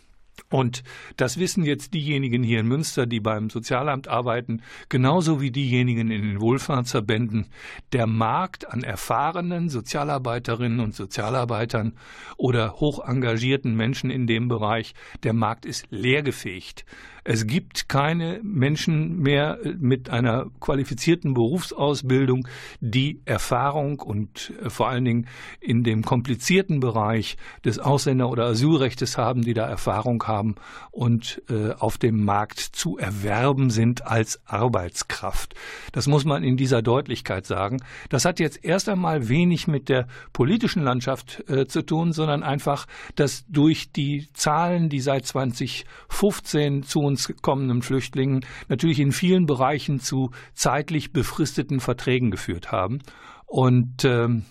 Und 0.48 0.83
das 1.16 1.38
wissen 1.38 1.64
jetzt 1.64 1.94
diejenigen 1.94 2.42
hier 2.42 2.61
in 2.61 2.66
Münster, 2.66 3.07
die 3.07 3.20
beim 3.20 3.50
Sozialamt 3.50 4.09
arbeiten, 4.09 4.62
genauso 4.88 5.40
wie 5.40 5.50
diejenigen 5.50 6.11
in 6.11 6.22
den 6.22 6.40
Wohlfahrtsverbänden. 6.40 7.46
Der 7.92 8.07
Markt 8.07 8.68
an 8.68 8.83
erfahrenen 8.83 9.68
Sozialarbeiterinnen 9.68 10.81
und 10.81 10.94
Sozialarbeitern 10.94 11.92
oder 12.37 12.74
hoch 12.74 13.07
engagierten 13.07 13.74
Menschen 13.74 14.11
in 14.11 14.26
dem 14.26 14.48
Bereich, 14.48 14.94
der 15.22 15.33
Markt 15.33 15.66
ist 15.66 15.87
leergefegt. 15.90 16.85
Es 17.24 17.46
gibt 17.46 17.88
keine 17.88 18.40
Menschen 18.42 19.18
mehr 19.18 19.59
mit 19.78 20.11
einer 20.11 20.46
qualifizierten 20.61 21.35
Berufsausbildung, 21.35 22.48
die 22.80 23.20
Erfahrung 23.24 24.00
und 24.00 24.52
äh, 24.62 24.70
vor 24.70 24.88
allen 24.88 25.04
Dingen 25.04 25.26
in 25.61 25.83
dem 25.83 26.02
komplizierten 26.02 26.80
Bereich 26.80 27.37
des 27.64 27.78
Ausländer- 27.78 28.30
oder 28.30 28.46
Asylrechts 28.46 29.18
haben, 29.18 29.42
die 29.42 29.54
da 29.54 29.66
Erfahrung 29.66 30.22
haben 30.24 30.54
und 30.90 31.42
äh, 31.50 31.72
auf 31.72 31.98
dem 31.98 32.24
Markt 32.24 32.59
zu 32.59 32.96
erwerben 32.96 33.70
sind 33.70 34.06
als 34.06 34.40
Arbeitskraft. 34.46 35.54
Das 35.92 36.06
muss 36.06 36.24
man 36.24 36.42
in 36.42 36.56
dieser 36.56 36.83
Deutlichkeit 36.83 37.46
sagen. 37.46 37.83
Das 38.09 38.24
hat 38.24 38.40
jetzt 38.40 38.64
erst 38.64 38.88
einmal 38.88 39.28
wenig 39.28 39.66
mit 39.66 39.88
der 39.88 40.06
politischen 40.33 40.83
Landschaft 40.83 41.44
äh, 41.48 41.66
zu 41.66 41.83
tun, 41.83 42.12
sondern 42.12 42.42
einfach, 42.42 42.87
dass 43.14 43.44
durch 43.48 43.92
die 43.92 44.28
Zahlen, 44.33 44.88
die 44.88 45.00
seit 45.00 45.26
2015 45.26 46.83
zu 46.83 47.00
uns 47.11 47.33
kommenden 47.42 47.83
Flüchtlingen 47.83 48.44
natürlich 48.68 49.01
in 49.01 49.12
vielen 49.12 49.46
Bereichen 49.46 50.01
zu 50.01 50.31
zeitlich 50.55 51.12
befristeten 51.12 51.81
Verträgen 51.81 52.31
geführt 52.31 52.73
haben. 52.73 53.01
Und 53.46 54.05
ähm, 54.05 54.44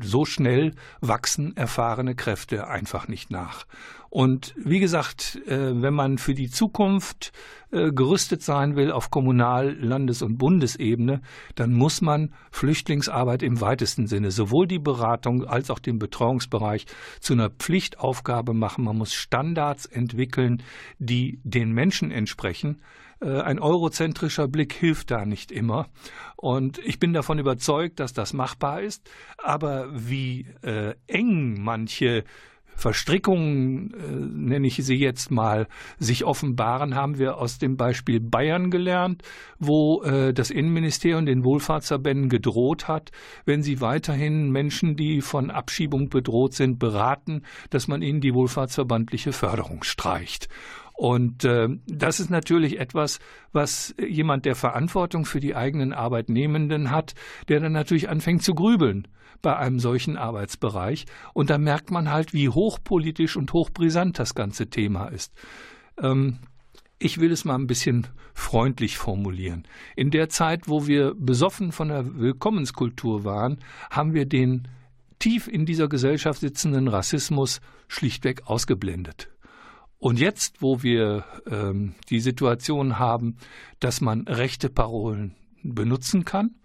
so 0.00 0.24
schnell 0.24 0.72
wachsen 1.00 1.56
erfahrene 1.56 2.14
Kräfte 2.14 2.66
einfach 2.66 3.08
nicht 3.08 3.30
nach. 3.30 3.66
Und 4.08 4.54
wie 4.56 4.78
gesagt, 4.78 5.38
äh, 5.46 5.82
wenn 5.82 5.92
man 5.92 6.16
für 6.16 6.32
die 6.32 6.48
Zukunft 6.48 7.32
äh, 7.70 7.92
gerüstet 7.92 8.42
sein 8.42 8.76
will 8.76 8.90
auf 8.90 9.10
Kommunal-, 9.10 9.76
Landes- 9.78 10.22
und 10.22 10.38
Bundesebene, 10.38 11.20
dann 11.54 11.74
muss 11.74 12.00
man 12.00 12.32
Flüchtlingsarbeit 12.50 13.42
im 13.42 13.60
weitesten 13.60 14.06
Sinne, 14.06 14.30
sowohl 14.30 14.66
die 14.66 14.78
Beratung 14.78 15.44
als 15.44 15.70
auch 15.70 15.80
den 15.80 15.98
Betreuungsbereich 15.98 16.86
zu 17.20 17.34
einer 17.34 17.50
Pflichtaufgabe 17.50 18.54
machen. 18.54 18.84
Man 18.84 18.96
muss 18.96 19.12
Standards 19.12 19.86
entwickeln, 19.86 20.62
die 20.98 21.40
den 21.44 21.72
Menschen 21.72 22.10
entsprechen. 22.10 22.80
Äh, 23.26 23.40
ein 23.40 23.58
eurozentrischer 23.58 24.48
Blick 24.48 24.72
hilft 24.72 25.10
da 25.10 25.24
nicht 25.24 25.50
immer. 25.50 25.88
Und 26.36 26.78
ich 26.78 26.98
bin 27.00 27.12
davon 27.12 27.38
überzeugt, 27.38 27.98
dass 28.00 28.12
das 28.12 28.32
machbar 28.32 28.82
ist. 28.82 29.10
Aber 29.38 29.88
wie 29.92 30.46
äh, 30.62 30.94
eng 31.06 31.60
manche 31.60 32.24
Verstrickungen, 32.76 33.94
äh, 33.94 34.50
nenne 34.50 34.66
ich 34.66 34.76
sie 34.76 34.96
jetzt 34.96 35.30
mal, 35.30 35.66
sich 35.98 36.24
offenbaren, 36.24 36.94
haben 36.94 37.18
wir 37.18 37.38
aus 37.38 37.58
dem 37.58 37.76
Beispiel 37.76 38.20
Bayern 38.20 38.70
gelernt, 38.70 39.22
wo 39.58 40.02
äh, 40.02 40.34
das 40.34 40.50
Innenministerium 40.50 41.24
den 41.24 41.42
Wohlfahrtsverbänden 41.42 42.28
gedroht 42.28 42.86
hat, 42.86 43.12
wenn 43.46 43.62
sie 43.62 43.80
weiterhin 43.80 44.50
Menschen, 44.50 44.94
die 44.94 45.22
von 45.22 45.50
Abschiebung 45.50 46.10
bedroht 46.10 46.52
sind, 46.52 46.78
beraten, 46.78 47.42
dass 47.70 47.88
man 47.88 48.02
ihnen 48.02 48.20
die 48.20 48.34
wohlfahrtsverbandliche 48.34 49.32
Förderung 49.32 49.82
streicht. 49.82 50.48
Und 50.96 51.44
äh, 51.44 51.68
das 51.86 52.20
ist 52.20 52.30
natürlich 52.30 52.80
etwas, 52.80 53.18
was 53.52 53.94
jemand, 53.98 54.46
der 54.46 54.54
Verantwortung 54.54 55.26
für 55.26 55.40
die 55.40 55.54
eigenen 55.54 55.92
Arbeitnehmenden 55.92 56.90
hat, 56.90 57.14
der 57.48 57.60
dann 57.60 57.72
natürlich 57.72 58.08
anfängt 58.08 58.42
zu 58.42 58.54
grübeln 58.54 59.06
bei 59.42 59.54
einem 59.56 59.78
solchen 59.78 60.16
Arbeitsbereich. 60.16 61.04
Und 61.34 61.50
da 61.50 61.58
merkt 61.58 61.90
man 61.90 62.10
halt, 62.10 62.32
wie 62.32 62.48
hochpolitisch 62.48 63.36
und 63.36 63.52
hochbrisant 63.52 64.18
das 64.18 64.34
ganze 64.34 64.68
Thema 64.70 65.08
ist. 65.08 65.34
Ähm, 66.00 66.38
ich 66.98 67.20
will 67.20 67.30
es 67.30 67.44
mal 67.44 67.56
ein 67.56 67.66
bisschen 67.66 68.06
freundlich 68.32 68.96
formulieren. 68.96 69.68
In 69.96 70.10
der 70.10 70.30
Zeit, 70.30 70.66
wo 70.66 70.86
wir 70.86 71.14
besoffen 71.14 71.72
von 71.72 71.88
der 71.88 72.16
Willkommenskultur 72.16 73.24
waren, 73.24 73.58
haben 73.90 74.14
wir 74.14 74.24
den 74.24 74.68
tief 75.18 75.46
in 75.46 75.66
dieser 75.66 75.88
Gesellschaft 75.88 76.40
sitzenden 76.40 76.88
Rassismus 76.88 77.60
schlichtweg 77.88 78.46
ausgeblendet. 78.46 79.28
Und 79.98 80.20
jetzt, 80.20 80.60
wo 80.60 80.82
wir 80.82 81.24
ähm, 81.50 81.94
die 82.10 82.20
Situation 82.20 82.98
haben, 82.98 83.36
dass 83.80 84.00
man 84.00 84.22
rechte 84.28 84.68
Parolen 84.68 85.34
benutzen 85.62 86.24
kann, 86.24 86.56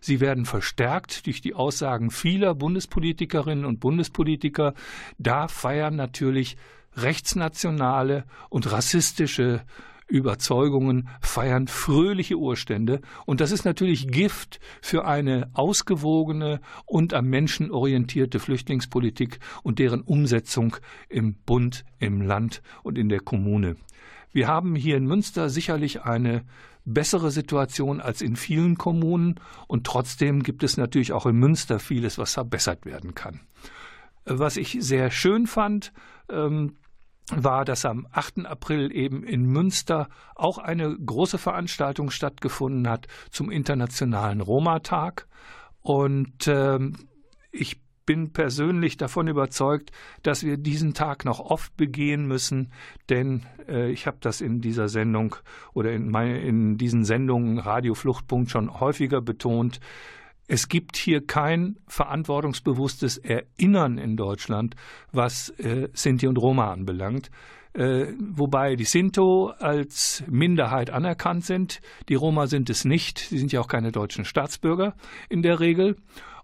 sie 0.00 0.20
werden 0.20 0.46
verstärkt 0.46 1.26
durch 1.26 1.40
die 1.40 1.54
Aussagen 1.54 2.10
vieler 2.10 2.54
Bundespolitikerinnen 2.54 3.64
und 3.64 3.80
Bundespolitiker, 3.80 4.74
da 5.18 5.48
feiern 5.48 5.96
natürlich 5.96 6.56
rechtsnationale 6.96 8.24
und 8.48 8.70
rassistische 8.72 9.62
Überzeugungen 10.08 11.08
feiern 11.20 11.68
fröhliche 11.68 12.36
Urstände. 12.36 13.00
Und 13.26 13.40
das 13.40 13.52
ist 13.52 13.64
natürlich 13.64 14.08
Gift 14.08 14.58
für 14.80 15.04
eine 15.04 15.50
ausgewogene 15.52 16.60
und 16.86 17.14
am 17.14 17.26
Menschen 17.26 17.70
orientierte 17.70 18.40
Flüchtlingspolitik 18.40 19.38
und 19.62 19.78
deren 19.78 20.00
Umsetzung 20.00 20.76
im 21.08 21.34
Bund, 21.34 21.84
im 21.98 22.22
Land 22.22 22.62
und 22.82 22.98
in 22.98 23.08
der 23.08 23.20
Kommune. 23.20 23.76
Wir 24.32 24.48
haben 24.48 24.74
hier 24.74 24.96
in 24.96 25.06
Münster 25.06 25.50
sicherlich 25.50 26.02
eine 26.02 26.44
bessere 26.84 27.30
Situation 27.30 28.00
als 28.00 28.22
in 28.22 28.36
vielen 28.36 28.78
Kommunen 28.78 29.40
und 29.66 29.84
trotzdem 29.84 30.42
gibt 30.42 30.62
es 30.62 30.76
natürlich 30.76 31.12
auch 31.12 31.26
in 31.26 31.36
Münster 31.36 31.78
vieles, 31.78 32.18
was 32.18 32.34
verbessert 32.34 32.86
werden 32.86 33.14
kann. 33.14 33.40
Was 34.24 34.56
ich 34.56 34.76
sehr 34.80 35.10
schön 35.10 35.46
fand, 35.46 35.92
ähm, 36.30 36.76
war, 37.34 37.64
dass 37.64 37.84
am 37.84 38.06
8. 38.12 38.46
April 38.46 38.94
eben 38.94 39.22
in 39.22 39.46
Münster 39.46 40.08
auch 40.34 40.58
eine 40.58 40.96
große 40.96 41.38
Veranstaltung 41.38 42.10
stattgefunden 42.10 42.88
hat 42.88 43.06
zum 43.30 43.50
Internationalen 43.50 44.40
Roma-Tag. 44.40 45.26
Und 45.82 46.46
äh, 46.46 46.78
ich 47.50 47.80
bin 48.08 48.32
persönlich 48.32 48.96
davon 48.96 49.28
überzeugt, 49.28 49.90
dass 50.22 50.42
wir 50.42 50.56
diesen 50.56 50.94
Tag 50.94 51.26
noch 51.26 51.40
oft 51.40 51.76
begehen 51.76 52.26
müssen, 52.26 52.72
denn 53.10 53.44
äh, 53.68 53.90
ich 53.90 54.06
habe 54.06 54.16
das 54.20 54.40
in 54.40 54.62
dieser 54.62 54.88
Sendung 54.88 55.36
oder 55.74 55.92
in, 55.92 56.10
meine, 56.10 56.40
in 56.40 56.78
diesen 56.78 57.04
Sendungen 57.04 57.58
Radio 57.58 57.94
Fluchtpunkt 57.94 58.50
schon 58.50 58.80
häufiger 58.80 59.20
betont. 59.20 59.80
Es 60.48 60.68
gibt 60.68 60.96
hier 60.96 61.24
kein 61.24 61.76
verantwortungsbewusstes 61.86 63.18
Erinnern 63.18 63.98
in 63.98 64.16
Deutschland, 64.16 64.76
was 65.12 65.50
äh, 65.50 65.88
Sinti 65.92 66.26
und 66.26 66.38
Roma 66.38 66.72
anbelangt. 66.72 67.30
Äh, 67.74 68.06
wobei 68.18 68.74
die 68.74 68.84
Sinto 68.84 69.52
als 69.58 70.24
Minderheit 70.26 70.88
anerkannt 70.88 71.44
sind. 71.44 71.82
Die 72.08 72.14
Roma 72.14 72.46
sind 72.46 72.70
es 72.70 72.86
nicht. 72.86 73.18
Sie 73.18 73.38
sind 73.38 73.52
ja 73.52 73.60
auch 73.60 73.68
keine 73.68 73.92
deutschen 73.92 74.24
Staatsbürger 74.24 74.94
in 75.28 75.42
der 75.42 75.60
Regel. 75.60 75.96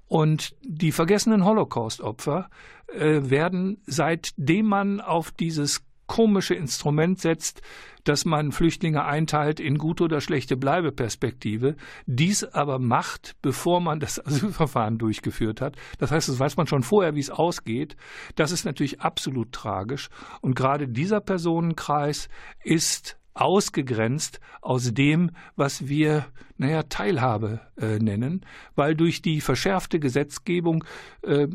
Und 0.06 0.54
die 0.62 0.92
vergessenen 0.92 1.46
Holocaust-Opfer 1.46 2.50
äh, 2.88 3.30
werden, 3.30 3.78
seitdem 3.86 4.66
man 4.66 5.00
auf 5.00 5.30
dieses 5.30 5.82
komische 6.06 6.54
Instrument 6.54 7.18
setzt, 7.18 7.62
dass 8.04 8.24
man 8.24 8.52
Flüchtlinge 8.52 9.04
einteilt 9.04 9.60
in 9.60 9.78
gute 9.78 10.04
oder 10.04 10.20
schlechte 10.20 10.56
Bleibeperspektive, 10.56 11.76
dies 12.06 12.44
aber 12.44 12.78
macht, 12.78 13.36
bevor 13.42 13.80
man 13.80 14.00
das 14.00 14.18
Asylverfahren 14.26 14.98
durchgeführt 14.98 15.60
hat. 15.60 15.76
Das 15.98 16.10
heißt, 16.10 16.28
das 16.28 16.38
weiß 16.38 16.56
man 16.56 16.66
schon 16.66 16.82
vorher, 16.82 17.14
wie 17.14 17.20
es 17.20 17.30
ausgeht. 17.30 17.96
Das 18.36 18.52
ist 18.52 18.64
natürlich 18.64 19.00
absolut 19.00 19.52
tragisch. 19.52 20.08
Und 20.40 20.54
gerade 20.54 20.88
dieser 20.88 21.20
Personenkreis 21.20 22.28
ist 22.62 23.18
ausgegrenzt 23.34 24.40
aus 24.60 24.94
dem, 24.94 25.32
was 25.56 25.88
wir, 25.88 26.26
naja, 26.56 26.84
Teilhabe 26.84 27.60
äh, 27.76 27.98
nennen, 27.98 28.46
weil 28.76 28.94
durch 28.94 29.22
die 29.22 29.40
verschärfte 29.40 29.98
Gesetzgebung 29.98 30.84
äh, 31.22 31.48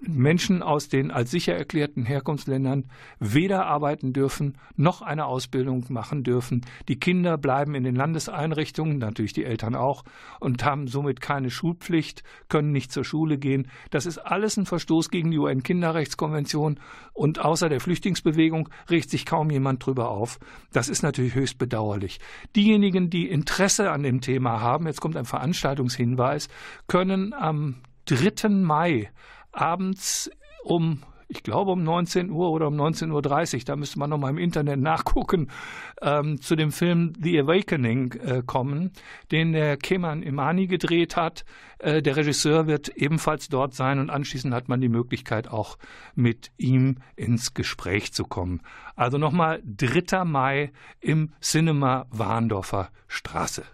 Menschen 0.00 0.62
aus 0.62 0.88
den 0.88 1.10
als 1.10 1.30
sicher 1.30 1.54
erklärten 1.54 2.04
Herkunftsländern 2.04 2.84
weder 3.18 3.66
arbeiten 3.66 4.12
dürfen 4.12 4.56
noch 4.76 5.02
eine 5.02 5.26
Ausbildung 5.26 5.84
machen 5.88 6.22
dürfen. 6.22 6.64
Die 6.88 6.98
Kinder 6.98 7.36
bleiben 7.36 7.74
in 7.74 7.84
den 7.84 7.96
Landeseinrichtungen, 7.96 8.98
natürlich 8.98 9.32
die 9.32 9.44
Eltern 9.44 9.74
auch, 9.74 10.04
und 10.40 10.64
haben 10.64 10.86
somit 10.86 11.20
keine 11.20 11.50
Schulpflicht, 11.50 12.22
können 12.48 12.72
nicht 12.72 12.92
zur 12.92 13.04
Schule 13.04 13.38
gehen. 13.38 13.68
Das 13.90 14.06
ist 14.06 14.18
alles 14.18 14.56
ein 14.56 14.66
Verstoß 14.66 15.10
gegen 15.10 15.30
die 15.30 15.38
UN-Kinderrechtskonvention 15.38 16.80
und 17.12 17.40
außer 17.40 17.68
der 17.68 17.80
Flüchtlingsbewegung 17.80 18.68
regt 18.90 19.10
sich 19.10 19.26
kaum 19.26 19.50
jemand 19.50 19.84
drüber 19.84 20.10
auf. 20.10 20.38
Das 20.72 20.88
ist 20.88 21.02
natürlich 21.02 21.34
höchst 21.34 21.58
bedauerlich. 21.58 22.20
Diejenigen, 22.54 23.10
die 23.10 23.28
Interesse 23.28 23.90
an 23.90 24.02
dem 24.02 24.20
Thema 24.20 24.60
haben, 24.60 24.86
jetzt 24.86 25.00
kommt 25.00 25.16
ein 25.16 25.24
Veranstaltungshinweis, 25.24 26.48
können 26.86 27.32
am 27.32 27.76
3. 28.06 28.48
Mai 28.48 29.10
abends 29.58 30.30
um 30.64 31.02
ich 31.28 31.42
glaube 31.42 31.72
um 31.72 31.84
19 31.84 32.30
Uhr 32.30 32.50
oder 32.50 32.68
um 32.68 32.74
19.30 32.74 33.56
Uhr, 33.56 33.64
da 33.66 33.76
müsste 33.76 33.98
man 33.98 34.08
nochmal 34.10 34.30
im 34.30 34.38
Internet 34.38 34.80
nachgucken, 34.80 35.48
ähm, 36.00 36.40
zu 36.40 36.56
dem 36.56 36.72
Film 36.72 37.12
The 37.20 37.40
Awakening 37.40 38.12
äh, 38.12 38.42
kommen, 38.44 38.92
den 39.30 39.52
der 39.52 39.76
Keman 39.76 40.22
Imani 40.22 40.66
gedreht 40.66 41.16
hat. 41.16 41.44
Äh, 41.78 42.00
der 42.00 42.16
Regisseur 42.16 42.66
wird 42.66 42.88
ebenfalls 42.88 43.48
dort 43.48 43.74
sein 43.74 43.98
und 43.98 44.08
anschließend 44.08 44.54
hat 44.54 44.68
man 44.68 44.80
die 44.80 44.88
Möglichkeit 44.88 45.48
auch 45.48 45.76
mit 46.14 46.50
ihm 46.56 46.96
ins 47.14 47.52
Gespräch 47.52 48.14
zu 48.14 48.24
kommen. 48.24 48.62
Also 48.96 49.18
nochmal 49.18 49.62
3. 49.64 50.24
Mai 50.24 50.72
im 51.00 51.32
Cinema 51.42 52.06
Warndorfer 52.10 52.88
Straße. 53.06 53.64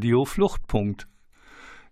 Radio 0.00 0.24
Fluchtpunkt. 0.24 1.06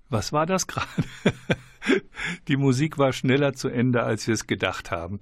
Was 0.08 0.32
war 0.32 0.46
das 0.46 0.66
gerade? 0.66 0.88
Die 2.48 2.56
Musik 2.56 2.96
war 2.96 3.12
schneller 3.12 3.52
zu 3.52 3.68
Ende, 3.68 4.02
als 4.02 4.26
wir 4.26 4.32
es 4.32 4.46
gedacht 4.46 4.90
haben. 4.90 5.20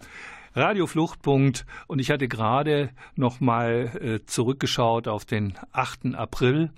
Radio 0.54 0.86
Fluchtpunkt 0.86 1.66
und 1.88 1.98
ich 1.98 2.12
hatte 2.12 2.28
gerade 2.28 2.90
noch 3.16 3.40
mal 3.40 3.90
äh, 4.00 4.24
zurückgeschaut 4.24 5.08
auf 5.08 5.24
den 5.24 5.54
8. 5.72 6.14
April, 6.14 6.70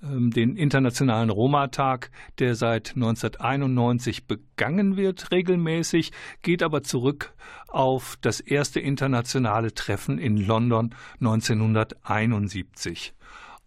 ähm, 0.00 0.30
den 0.30 0.54
internationalen 0.54 1.30
Roma-Tag, 1.30 2.12
der 2.38 2.54
seit 2.54 2.90
1991 2.94 4.28
begangen 4.28 4.96
wird 4.96 5.32
regelmäßig, 5.32 6.12
geht 6.42 6.62
aber 6.62 6.84
zurück 6.84 7.34
auf 7.66 8.16
das 8.20 8.38
erste 8.38 8.78
internationale 8.78 9.74
Treffen 9.74 10.18
in 10.18 10.36
London 10.36 10.94
1971. 11.18 13.12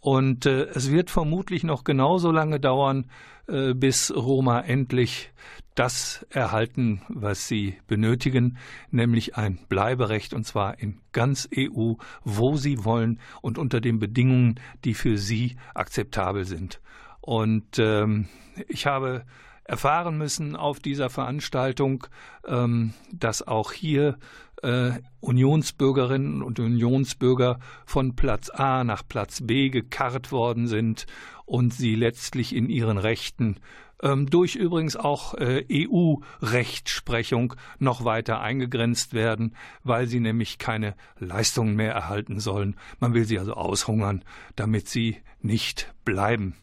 Und 0.06 0.46
äh, 0.46 0.66
es 0.66 0.92
wird 0.92 1.10
vermutlich 1.10 1.64
noch 1.64 1.84
genauso 1.84 2.32
lange 2.32 2.60
dauern, 2.60 3.08
äh, 3.48 3.74
bis 3.74 4.16
Roma 4.16 4.60
endlich 4.60 5.32
das 5.74 6.28
erhalten, 6.30 7.02
was 7.10 7.48
sie 7.48 7.80
benötigen, 7.88 8.60
nämlich 8.92 9.36
ein 9.36 9.58
Bleiberecht 9.68 10.36
und 10.36 10.46
zwar 10.46 10.78
in 10.78 11.02
ganz 11.12 11.50
EU, 11.58 11.94
wo 12.24 12.56
sie 12.56 12.86
wollen 12.86 13.20
und 13.42 13.58
unter 13.58 13.82
den 13.82 13.98
Bedingungen, 13.98 14.60
die 14.84 14.94
für 14.94 15.18
sie 15.18 15.56
akzeptabel 15.74 16.46
sind. 16.46 16.82
Und 17.20 17.80
ähm, 17.80 18.28
ich 18.68 18.86
habe 18.86 19.26
erfahren 19.66 20.18
müssen 20.18 20.56
auf 20.56 20.80
dieser 20.80 21.10
Veranstaltung, 21.10 22.08
ähm, 22.48 22.94
dass 23.12 23.46
auch 23.46 23.72
hier 23.72 24.18
äh, 24.62 24.92
Unionsbürgerinnen 25.20 26.42
und 26.42 26.60
Unionsbürger 26.60 27.60
von 27.86 28.16
Platz 28.16 28.50
A 28.50 28.84
nach 28.84 29.04
Platz 29.08 29.42
B 29.46 29.70
gekarrt 29.70 30.32
worden 30.32 30.68
sind 30.68 31.06
und 31.46 31.74
sie 31.74 31.96
letztlich 31.96 32.56
in 32.56 32.70
ihren 32.70 32.98
Rechten 32.98 33.58
ähm, 34.02 34.30
durch 34.30 34.56
übrigens 34.56 34.96
auch 34.96 35.34
äh, 35.36 35.66
EU-Rechtsprechung 35.72 37.56
noch 37.80 38.06
weiter 38.06 38.42
eingegrenzt 38.42 39.14
werden, 39.14 39.56
weil 39.84 40.08
sie 40.08 40.20
nämlich 40.20 40.58
keine 40.58 40.96
Leistungen 41.18 41.76
mehr 41.76 41.94
erhalten 41.94 42.40
sollen. 42.40 42.76
Man 43.00 43.14
will 43.14 43.26
sie 43.26 43.40
also 43.40 43.54
aushungern, 43.54 44.24
damit 44.56 44.90
sie 44.90 45.18
nicht 45.42 45.94
bleiben. 46.04 46.56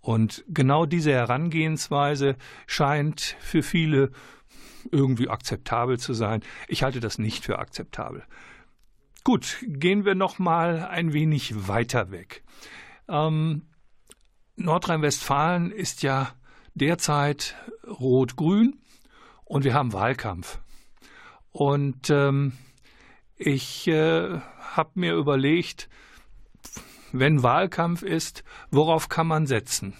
Und 0.00 0.44
genau 0.48 0.86
diese 0.86 1.12
Herangehensweise 1.12 2.36
scheint 2.66 3.36
für 3.40 3.62
viele 3.62 4.10
irgendwie 4.90 5.28
akzeptabel 5.28 5.98
zu 5.98 6.14
sein. 6.14 6.42
Ich 6.68 6.82
halte 6.82 7.00
das 7.00 7.18
nicht 7.18 7.44
für 7.44 7.58
akzeptabel. 7.58 8.24
Gut, 9.24 9.58
gehen 9.62 10.04
wir 10.06 10.14
noch 10.14 10.38
mal 10.38 10.86
ein 10.86 11.12
wenig 11.12 11.68
weiter 11.68 12.10
weg. 12.10 12.42
Ähm, 13.08 13.62
Nordrhein-Westfalen 14.56 15.70
ist 15.70 16.02
ja 16.02 16.32
derzeit 16.74 17.56
rot-grün 17.86 18.80
und 19.44 19.64
wir 19.64 19.74
haben 19.74 19.92
Wahlkampf. 19.92 20.60
Und 21.52 22.08
ähm, 22.08 22.52
ich 23.36 23.88
äh, 23.88 24.38
habe 24.74 24.90
mir 24.94 25.14
überlegt, 25.14 25.88
wenn 27.12 27.42
Wahlkampf 27.42 28.02
ist, 28.02 28.44
worauf 28.70 29.08
kann 29.08 29.26
man 29.26 29.46
setzen? 29.46 29.94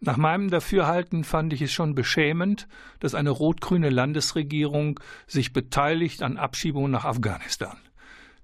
Nach 0.00 0.16
meinem 0.16 0.50
Dafürhalten 0.50 1.24
fand 1.24 1.52
ich 1.52 1.62
es 1.62 1.72
schon 1.72 1.94
beschämend, 1.94 2.68
dass 3.00 3.14
eine 3.14 3.30
rot-grüne 3.30 3.88
Landesregierung 3.88 5.00
sich 5.26 5.52
beteiligt 5.52 6.22
an 6.22 6.36
Abschiebungen 6.36 6.92
nach 6.92 7.04
Afghanistan. 7.04 7.76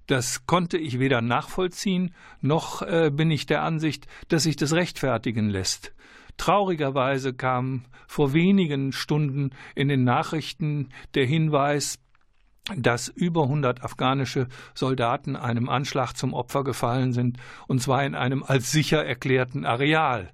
Das 0.07 0.45
konnte 0.45 0.77
ich 0.77 0.99
weder 0.99 1.21
nachvollziehen, 1.21 2.13
noch 2.41 2.81
äh, 2.81 3.09
bin 3.13 3.31
ich 3.31 3.45
der 3.45 3.61
Ansicht, 3.61 4.07
dass 4.27 4.43
sich 4.43 4.55
das 4.55 4.73
rechtfertigen 4.73 5.49
lässt. 5.49 5.93
Traurigerweise 6.37 7.33
kam 7.33 7.85
vor 8.07 8.33
wenigen 8.33 8.91
Stunden 8.91 9.51
in 9.75 9.87
den 9.87 10.03
Nachrichten 10.03 10.89
der 11.15 11.25
Hinweis, 11.25 11.99
dass 12.75 13.09
über 13.09 13.43
100 13.43 13.83
afghanische 13.83 14.47
Soldaten 14.73 15.35
einem 15.35 15.69
Anschlag 15.69 16.13
zum 16.13 16.33
Opfer 16.33 16.63
gefallen 16.63 17.13
sind, 17.13 17.37
und 17.67 17.81
zwar 17.81 18.05
in 18.05 18.15
einem 18.15 18.43
als 18.43 18.71
sicher 18.71 19.05
erklärten 19.05 19.65
Areal. 19.65 20.31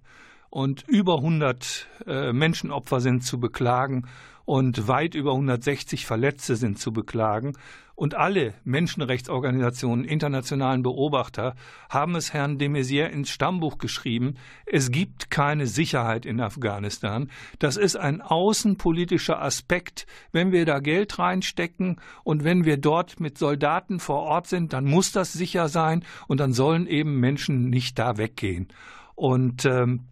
Und 0.52 0.84
über 0.88 1.18
100 1.18 1.88
äh, 2.08 2.34
Menschenopfer 2.34 3.02
sind 3.02 3.24
zu 3.24 3.40
beklagen 3.40 4.08
und 4.50 4.88
weit 4.88 5.14
über 5.14 5.34
160 5.34 6.08
Verletzte 6.08 6.56
sind 6.56 6.80
zu 6.80 6.92
beklagen. 6.92 7.54
Und 7.94 8.16
alle 8.16 8.56
Menschenrechtsorganisationen, 8.64 10.06
internationalen 10.06 10.82
Beobachter 10.82 11.54
haben 11.88 12.16
es 12.16 12.34
Herrn 12.34 12.58
de 12.58 12.68
Maizière 12.68 13.10
ins 13.10 13.30
Stammbuch 13.30 13.78
geschrieben. 13.78 14.38
Es 14.66 14.90
gibt 14.90 15.30
keine 15.30 15.68
Sicherheit 15.68 16.26
in 16.26 16.42
Afghanistan. 16.42 17.30
Das 17.60 17.78
ist 17.78 17.96
ein 17.96 18.22
außenpolitischer 18.22 19.40
Aspekt. 19.40 20.08
Wenn 20.32 20.52
wir 20.52 20.66
da 20.66 20.80
Geld 20.80 21.20
reinstecken 21.20 22.02
und 22.24 22.44
wenn 22.44 22.66
wir 22.66 22.78
dort 22.78 23.20
mit 23.20 23.38
Soldaten 23.38 24.00
vor 24.00 24.24
Ort 24.24 24.48
sind, 24.48 24.74
dann 24.74 24.86
muss 24.86 25.12
das 25.12 25.32
sicher 25.32 25.70
sein 25.70 26.04
und 26.28 26.40
dann 26.40 26.54
sollen 26.54 26.88
eben 26.88 27.20
Menschen 27.20 27.70
nicht 27.70 28.00
da 28.00 28.18
weggehen. 28.18 28.70
Und 29.14 29.66
ähm, 29.66 30.08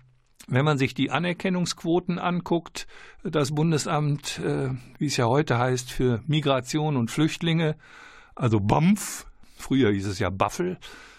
wenn 0.47 0.65
man 0.65 0.77
sich 0.77 0.93
die 0.93 1.11
Anerkennungsquoten 1.11 2.19
anguckt, 2.19 2.87
das 3.23 3.53
Bundesamt, 3.53 4.39
äh, 4.39 4.69
wie 4.97 5.07
es 5.07 5.17
ja 5.17 5.25
heute 5.25 5.57
heißt, 5.57 5.91
für 5.91 6.21
Migration 6.25 6.95
und 6.95 7.11
Flüchtlinge, 7.11 7.75
also 8.33 8.59
BAMF, 8.61 9.25
früher 9.57 9.91
hieß 9.91 10.07
es 10.07 10.19
ja 10.19 10.29
Baffel, 10.29 10.77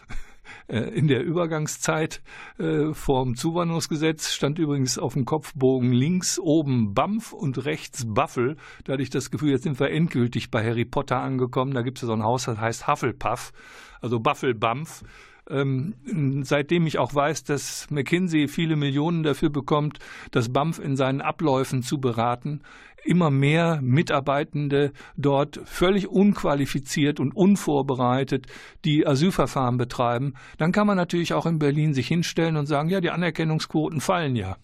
äh, 0.69 0.79
in 0.79 1.09
der 1.09 1.23
Übergangszeit 1.25 2.23
äh, 2.59 2.95
vorm 2.95 3.37
Zuwanderungsgesetz 3.37 4.33
stand 4.33 4.59
übrigens 4.59 4.99
auf 4.99 5.13
dem 5.13 5.27
Kopfbogen 5.27 5.93
links 5.93 6.39
oben 6.39 6.95
BAMF 6.95 7.35
und 7.35 7.67
rechts 7.67 8.07
Baffel. 8.09 8.57
Da 8.85 8.95
hatte 8.95 9.03
ich 9.03 9.11
das 9.11 9.31
Gefühl, 9.31 9.51
jetzt 9.51 9.65
sind 9.65 9.79
wir 9.79 9.91
endgültig 9.91 10.51
bei 10.51 10.65
Harry 10.65 10.87
Potter 10.87 11.19
angekommen. 11.19 11.75
Da 11.75 11.83
gibt 11.83 11.99
es 11.99 12.07
so 12.07 12.15
ein 12.15 12.23
Haus, 12.23 12.45
das 12.45 12.59
heißt 12.59 12.89
Hufflepuff, 12.89 13.53
also 14.01 14.21
Baffel 14.21 14.55
BAMF. 14.55 15.05
Ähm, 15.51 15.95
seitdem 16.43 16.87
ich 16.87 16.99
auch 16.99 17.15
weiß, 17.15 17.45
dass 17.45 17.91
McKinsey 17.91 18.49
viele 18.49 18.77
Millionen 18.77 19.23
dafür 19.23 19.51
bekommt, 19.51 19.99
das 20.31 20.53
BAMF 20.53 20.79
in 20.79 20.97
seinen 20.97 21.21
Abläufen 21.21 21.83
zu 21.83 21.99
beraten, 21.99 22.61
immer 23.05 23.31
mehr 23.31 23.81
Mitarbeitende 23.83 24.93
dort 25.17 25.61
völlig 25.65 26.09
unqualifiziert 26.09 27.21
und 27.21 27.35
unvorbereitet 27.35 28.47
die 28.85 29.07
Asylverfahren 29.07 29.79
betreiben, 29.79 30.35
dann 30.59 30.73
kann 30.73 30.87
man 30.87 30.97
natürlich 30.97 31.33
auch 31.33 31.47
in 31.47 31.59
Berlin 31.59 31.95
sich 31.95 32.09
hinstellen 32.09 32.57
und 32.57 32.67
sagen, 32.67 32.91
ja, 32.91 33.01
die 33.01 33.11
Anerkennungsquoten 33.11 34.01
fallen 34.01 34.37
ja. 34.37 34.57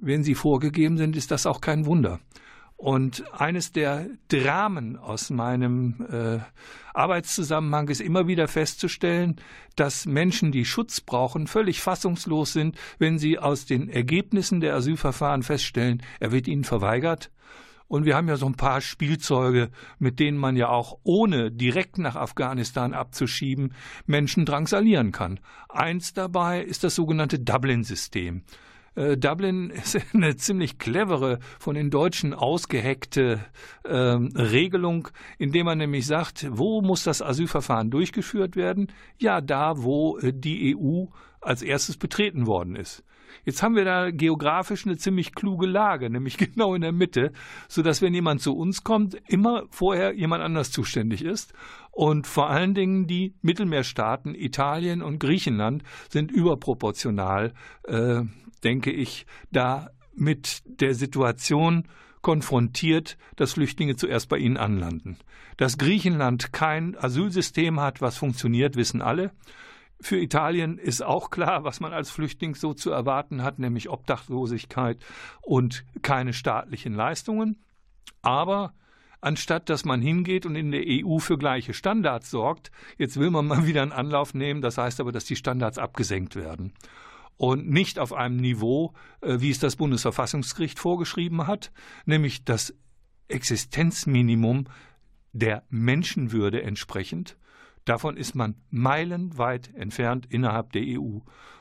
Wenn 0.00 0.22
sie 0.22 0.34
vorgegeben 0.34 0.98
sind, 0.98 1.16
ist 1.16 1.30
das 1.30 1.46
auch 1.46 1.60
kein 1.62 1.86
Wunder. 1.86 2.20
Und 2.84 3.24
eines 3.32 3.72
der 3.72 4.10
Dramen 4.28 4.98
aus 4.98 5.30
meinem 5.30 6.06
äh, 6.06 6.40
Arbeitszusammenhang 6.92 7.88
ist 7.88 8.02
immer 8.02 8.28
wieder 8.28 8.46
festzustellen, 8.46 9.36
dass 9.74 10.04
Menschen, 10.04 10.52
die 10.52 10.66
Schutz 10.66 11.00
brauchen, 11.00 11.46
völlig 11.46 11.80
fassungslos 11.80 12.52
sind, 12.52 12.76
wenn 12.98 13.18
sie 13.18 13.38
aus 13.38 13.64
den 13.64 13.88
Ergebnissen 13.88 14.60
der 14.60 14.74
Asylverfahren 14.74 15.42
feststellen, 15.42 16.02
er 16.20 16.30
wird 16.30 16.46
ihnen 16.46 16.64
verweigert. 16.64 17.30
Und 17.88 18.04
wir 18.04 18.16
haben 18.16 18.28
ja 18.28 18.36
so 18.36 18.44
ein 18.44 18.56
paar 18.56 18.82
Spielzeuge, 18.82 19.70
mit 19.98 20.20
denen 20.20 20.36
man 20.36 20.54
ja 20.54 20.68
auch 20.68 20.98
ohne 21.04 21.50
direkt 21.50 21.96
nach 21.96 22.16
Afghanistan 22.16 22.92
abzuschieben 22.92 23.72
Menschen 24.04 24.44
drangsalieren 24.44 25.10
kann. 25.10 25.40
Eins 25.70 26.12
dabei 26.12 26.62
ist 26.62 26.84
das 26.84 26.94
sogenannte 26.96 27.38
Dublin-System. 27.38 28.42
Äh, 28.94 29.16
Dublin 29.16 29.70
ist 29.74 29.98
eine 30.14 30.36
ziemlich 30.36 30.78
clevere, 30.78 31.38
von 31.58 31.74
den 31.74 31.90
Deutschen 31.90 32.34
ausgehackte 32.34 33.44
äh, 33.84 33.94
Regelung, 33.94 35.08
indem 35.38 35.66
man 35.66 35.78
nämlich 35.78 36.06
sagt, 36.06 36.46
wo 36.50 36.80
muss 36.80 37.04
das 37.04 37.22
Asylverfahren 37.22 37.90
durchgeführt 37.90 38.56
werden? 38.56 38.92
Ja, 39.18 39.40
da, 39.40 39.74
wo 39.76 40.18
äh, 40.18 40.32
die 40.34 40.76
EU 40.76 41.06
als 41.40 41.62
erstes 41.62 41.96
betreten 41.96 42.46
worden 42.46 42.76
ist. 42.76 43.04
Jetzt 43.44 43.62
haben 43.62 43.74
wir 43.74 43.84
da 43.84 44.10
geografisch 44.10 44.86
eine 44.86 44.96
ziemlich 44.96 45.34
kluge 45.34 45.66
Lage, 45.66 46.08
nämlich 46.08 46.36
genau 46.38 46.74
in 46.74 46.82
der 46.82 46.92
Mitte, 46.92 47.32
so 47.68 47.82
dass 47.82 48.00
wenn 48.00 48.14
jemand 48.14 48.40
zu 48.40 48.54
uns 48.54 48.84
kommt, 48.84 49.16
immer 49.28 49.64
vorher 49.70 50.14
jemand 50.14 50.42
anders 50.42 50.70
zuständig 50.70 51.24
ist. 51.24 51.52
Und 51.90 52.26
vor 52.26 52.50
allen 52.50 52.74
Dingen 52.74 53.06
die 53.06 53.34
Mittelmeerstaaten, 53.42 54.34
Italien 54.34 55.02
und 55.02 55.18
Griechenland, 55.20 55.82
sind 56.08 56.32
überproportional 56.32 57.52
äh, 57.84 58.22
denke 58.64 58.90
ich, 58.90 59.26
da 59.52 59.90
mit 60.14 60.62
der 60.64 60.94
Situation 60.94 61.88
konfrontiert, 62.22 63.18
dass 63.36 63.52
Flüchtlinge 63.52 63.96
zuerst 63.96 64.28
bei 64.28 64.38
ihnen 64.38 64.56
anlanden. 64.56 65.18
Dass 65.56 65.78
Griechenland 65.78 66.52
kein 66.52 66.96
Asylsystem 66.96 67.80
hat, 67.80 68.00
was 68.00 68.16
funktioniert, 68.16 68.76
wissen 68.76 69.02
alle. 69.02 69.30
Für 70.00 70.18
Italien 70.18 70.78
ist 70.78 71.02
auch 71.02 71.30
klar, 71.30 71.64
was 71.64 71.80
man 71.80 71.92
als 71.92 72.10
Flüchtling 72.10 72.54
so 72.54 72.74
zu 72.74 72.90
erwarten 72.90 73.42
hat, 73.42 73.58
nämlich 73.58 73.88
Obdachlosigkeit 73.88 74.98
und 75.42 75.84
keine 76.02 76.32
staatlichen 76.32 76.94
Leistungen. 76.94 77.62
Aber 78.22 78.74
anstatt 79.20 79.70
dass 79.70 79.84
man 79.84 80.02
hingeht 80.02 80.44
und 80.46 80.56
in 80.56 80.70
der 80.70 80.84
EU 80.86 81.18
für 81.18 81.38
gleiche 81.38 81.72
Standards 81.72 82.30
sorgt. 82.30 82.70
Jetzt 82.98 83.18
will 83.18 83.30
man 83.30 83.46
mal 83.46 83.66
wieder 83.66 83.82
einen 83.82 83.92
Anlauf 83.92 84.34
nehmen, 84.34 84.60
das 84.60 84.78
heißt 84.78 85.00
aber, 85.00 85.12
dass 85.12 85.24
die 85.24 85.36
Standards 85.36 85.78
abgesenkt 85.78 86.36
werden 86.36 86.72
und 87.36 87.68
nicht 87.68 87.98
auf 87.98 88.12
einem 88.12 88.36
Niveau, 88.36 88.92
äh, 89.20 89.40
wie 89.40 89.50
es 89.50 89.58
das 89.58 89.76
Bundesverfassungsgericht 89.76 90.78
vorgeschrieben 90.78 91.46
hat, 91.46 91.72
nämlich 92.06 92.44
das 92.44 92.74
Existenzminimum 93.28 94.66
der 95.32 95.64
Menschenwürde 95.68 96.62
entsprechend. 96.62 97.36
Davon 97.84 98.16
ist 98.16 98.34
man 98.34 98.54
meilenweit 98.70 99.74
entfernt 99.74 100.26
innerhalb 100.30 100.72
der 100.72 100.82
EU. 100.82 101.18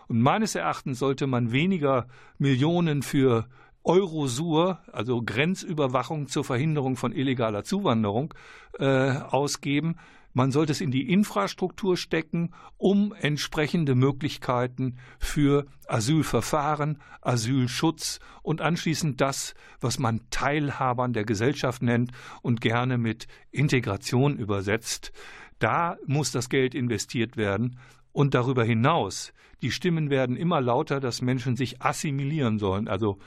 Und 0.07 0.21
meines 0.21 0.55
Erachtens 0.55 0.99
sollte 0.99 1.28
man 1.28 1.51
weniger 1.51 2.07
Millionen 2.38 3.01
für 3.01 3.47
Eurosur, 3.84 4.80
also 4.91 5.21
Grenzüberwachung 5.21 6.28
zur 6.28 6.45
Verhinderung 6.45 6.95
von 6.95 7.11
illegaler 7.11 7.63
Zuwanderung, 7.63 8.34
äh, 8.80 9.17
ausgeben. 9.17 9.95
Man 10.34 10.51
sollte 10.51 10.71
es 10.71 10.81
in 10.81 10.91
die 10.91 11.09
Infrastruktur 11.09 11.95
stecken, 11.95 12.51
um 12.77 13.13
entsprechende 13.13 13.93
Möglichkeiten 13.93 14.97
für 15.19 15.67
Asylverfahren, 15.88 16.99
Asylschutz 17.21 18.19
und 18.41 18.59
anschließend 18.61 19.21
das, 19.21 19.53
was 19.79 19.99
man 19.99 20.21
Teilhabern 20.31 21.13
der 21.13 21.23
Gesellschaft 21.23 21.84
nennt 21.84 22.11
und 22.41 22.61
gerne 22.61 22.97
mit 22.97 23.27
Integration 23.51 24.38
übersetzt. 24.38 25.11
Da 25.59 25.97
muss 26.07 26.31
das 26.31 26.49
Geld 26.49 26.73
investiert 26.75 27.38
werden. 27.38 27.77
Und 28.11 28.34
darüber 28.36 28.63
hinaus, 28.63 29.34
die 29.61 29.71
Stimmen 29.71 30.09
werden 30.09 30.36
immer 30.36 30.61
lauter, 30.61 30.99
dass 30.99 31.21
Menschen 31.21 31.55
sich 31.55 31.81
assimilieren 31.81 32.59
sollen, 32.59 32.88
also 32.88 33.17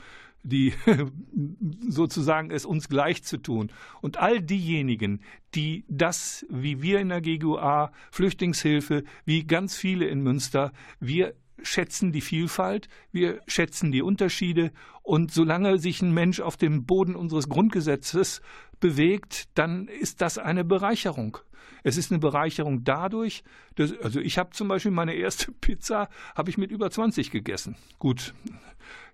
die 0.43 0.73
sozusagen 1.87 2.51
es 2.51 2.65
uns 2.65 2.89
gleich 2.89 3.23
zu 3.23 3.37
tun. 3.37 3.71
Und 4.01 4.17
all 4.17 4.41
diejenigen, 4.41 5.21
die 5.55 5.85
das, 5.87 6.45
wie 6.49 6.81
wir 6.81 6.99
in 6.99 7.09
der 7.09 7.21
GGUA, 7.21 7.91
Flüchtlingshilfe, 8.11 9.03
wie 9.25 9.45
ganz 9.45 9.75
viele 9.75 10.07
in 10.07 10.21
Münster, 10.21 10.71
wir 10.99 11.33
schätzen 11.61 12.11
die 12.11 12.21
Vielfalt, 12.21 12.87
wir 13.11 13.41
schätzen 13.47 13.91
die 13.91 14.01
Unterschiede 14.01 14.71
und 15.01 15.31
solange 15.31 15.79
sich 15.79 16.01
ein 16.01 16.13
Mensch 16.13 16.39
auf 16.39 16.57
dem 16.57 16.85
Boden 16.85 17.15
unseres 17.15 17.49
Grundgesetzes 17.49 18.41
bewegt, 18.79 19.49
dann 19.55 19.87
ist 19.87 20.21
das 20.21 20.37
eine 20.37 20.63
Bereicherung. 20.63 21.39
Es 21.83 21.97
ist 21.97 22.11
eine 22.11 22.19
Bereicherung 22.19 22.83
dadurch, 22.83 23.43
dass, 23.75 23.97
also 23.99 24.19
ich 24.19 24.37
habe 24.37 24.51
zum 24.51 24.67
Beispiel 24.67 24.91
meine 24.91 25.13
erste 25.13 25.51
Pizza 25.61 26.09
habe 26.35 26.49
ich 26.49 26.57
mit 26.57 26.71
über 26.71 26.89
20 26.89 27.31
gegessen. 27.31 27.75
Gut, 27.99 28.33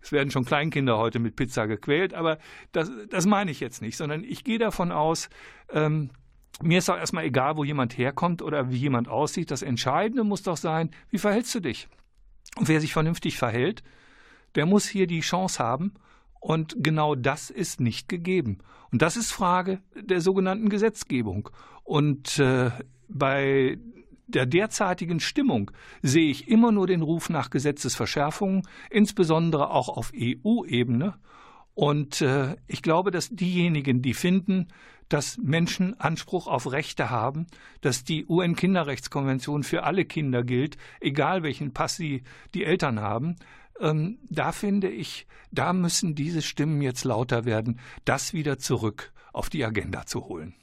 es 0.02 0.12
werden 0.12 0.32
schon 0.32 0.46
Kleinkinder 0.46 0.98
heute 0.98 1.20
mit 1.20 1.36
Pizza 1.36 1.68
gequält, 1.68 2.14
aber 2.14 2.38
das, 2.72 2.92
das 3.10 3.26
meine 3.26 3.52
ich 3.52 3.60
jetzt 3.60 3.82
nicht, 3.82 3.98
sondern 3.98 4.24
ich 4.24 4.44
gehe 4.44 4.60
davon 4.60 4.92
aus, 4.92 5.30
ähm, 5.72 6.10
mir 6.62 6.78
ist 6.78 6.90
auch 6.90 6.98
erstmal 6.98 7.26
egal, 7.26 7.58
wo 7.58 7.64
jemand 7.64 7.98
herkommt 7.98 8.42
oder 8.42 8.70
wie 8.70 8.78
jemand 8.78 9.08
aussieht. 9.08 9.50
Das 9.50 9.64
Entscheidende 9.64 10.24
muss 10.24 10.44
doch 10.44 10.58
sein, 10.58 10.92
wie 11.10 11.18
verhältst 11.18 11.56
du 11.56 11.60
dich? 11.60 11.88
Und 12.56 12.68
wer 12.68 12.80
sich 12.80 12.94
vernünftig 12.94 13.38
verhält, 13.38 13.84
der 14.56 14.66
muss 14.66 14.88
hier 14.88 15.08
die 15.08 15.22
Chance 15.22 15.64
haben. 15.64 15.94
Und 16.40 16.76
genau 16.78 17.16
das 17.16 17.50
ist 17.50 17.80
nicht 17.80 18.10
gegeben. 18.10 18.60
Und 18.92 19.02
das 19.02 19.18
ist 19.18 19.32
Frage 19.32 19.82
der 19.96 20.22
sogenannten 20.22 20.70
Gesetzgebung. 20.70 21.50
Und 21.84 22.40
äh, 22.40 22.72
bei 23.08 23.78
der 24.28 24.46
derzeitigen 24.46 25.20
Stimmung 25.20 25.72
sehe 26.02 26.30
ich 26.30 26.48
immer 26.48 26.72
nur 26.72 26.88
den 26.88 27.02
Ruf 27.02 27.30
nach 27.30 27.50
Gesetzesverschärfungen, 27.50 28.64
insbesondere 28.90 29.70
auch 29.70 29.90
auf 29.90 30.12
EU-Ebene. 30.16 31.16
Und 31.76 32.22
äh, 32.22 32.56
ich 32.68 32.82
glaube, 32.82 33.12
dass 33.12 33.30
diejenigen, 33.30 34.02
die 34.02 34.14
finden, 34.14 34.68
dass 35.10 35.38
Menschen 35.38 36.00
Anspruch 36.00 36.48
auf 36.48 36.72
Rechte 36.72 37.10
haben, 37.10 37.48
dass 37.82 38.04
die 38.04 38.26
UN-Kinderrechtskonvention 38.26 39.64
für 39.64 39.84
alle 39.84 40.06
Kinder 40.06 40.44
gilt, 40.44 40.78
egal 41.02 41.44
welchen 41.44 41.74
Pass 41.74 41.96
sie 41.96 42.24
die 42.54 42.64
Eltern 42.64 43.00
haben, 43.00 43.36
ähm, 43.80 44.20
da 44.30 44.52
finde 44.52 44.90
ich, 44.90 45.28
da 45.52 45.74
müssen 45.74 46.16
diese 46.16 46.42
Stimmen 46.42 46.82
jetzt 46.82 47.04
lauter 47.04 47.46
werden, 47.46 47.80
das 48.06 48.34
wieder 48.34 48.60
zurück 48.60 49.12
auf 49.34 49.50
die 49.50 49.66
Agenda 49.66 50.06
zu 50.06 50.26
holen. 50.26 50.54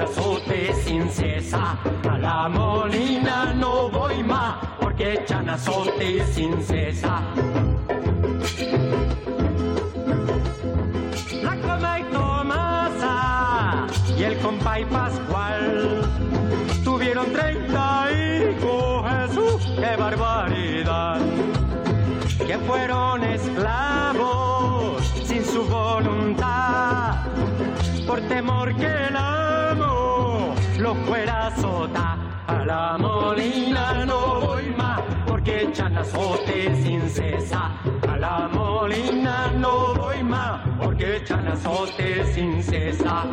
chanazote 0.00 0.72
sin 0.84 1.08
cesa. 1.10 1.78
A 2.08 2.18
la 2.18 2.48
molina 2.48 3.52
no 3.54 3.90
voy 3.90 4.22
más, 4.22 4.56
porque 4.80 5.22
chanazote 5.26 6.24
sin 6.32 6.62
cesa. 6.62 7.20
La 11.42 11.56
coma 11.60 11.98
y 11.98 12.02
Tomasa 12.04 13.86
y 14.16 14.22
el 14.22 14.38
compay 14.38 14.84
Pascual 14.86 16.02
tuvieron 16.82 17.32
30 17.32 18.08
hijos, 18.12 19.10
Jesús, 19.10 19.68
qué 19.78 19.96
barbaridad. 19.96 21.20
Que 22.46 22.58
fueron 22.58 23.22
esclavos 23.22 25.02
sin 25.24 25.44
su 25.44 25.62
voluntad 25.64 27.16
por 28.06 28.20
temor 28.22 28.74
que 28.74 29.10
la 29.12 29.29
azote 36.00 36.74
sin 36.76 37.08
cesar. 37.08 37.70
A 38.08 38.16
la 38.16 38.48
molina 38.48 39.52
no 39.56 39.94
voy 39.94 40.22
más, 40.22 40.60
porque 40.82 41.16
echan 41.16 41.46
azote 41.48 42.24
sin 42.32 42.62
cesar. 42.62 43.26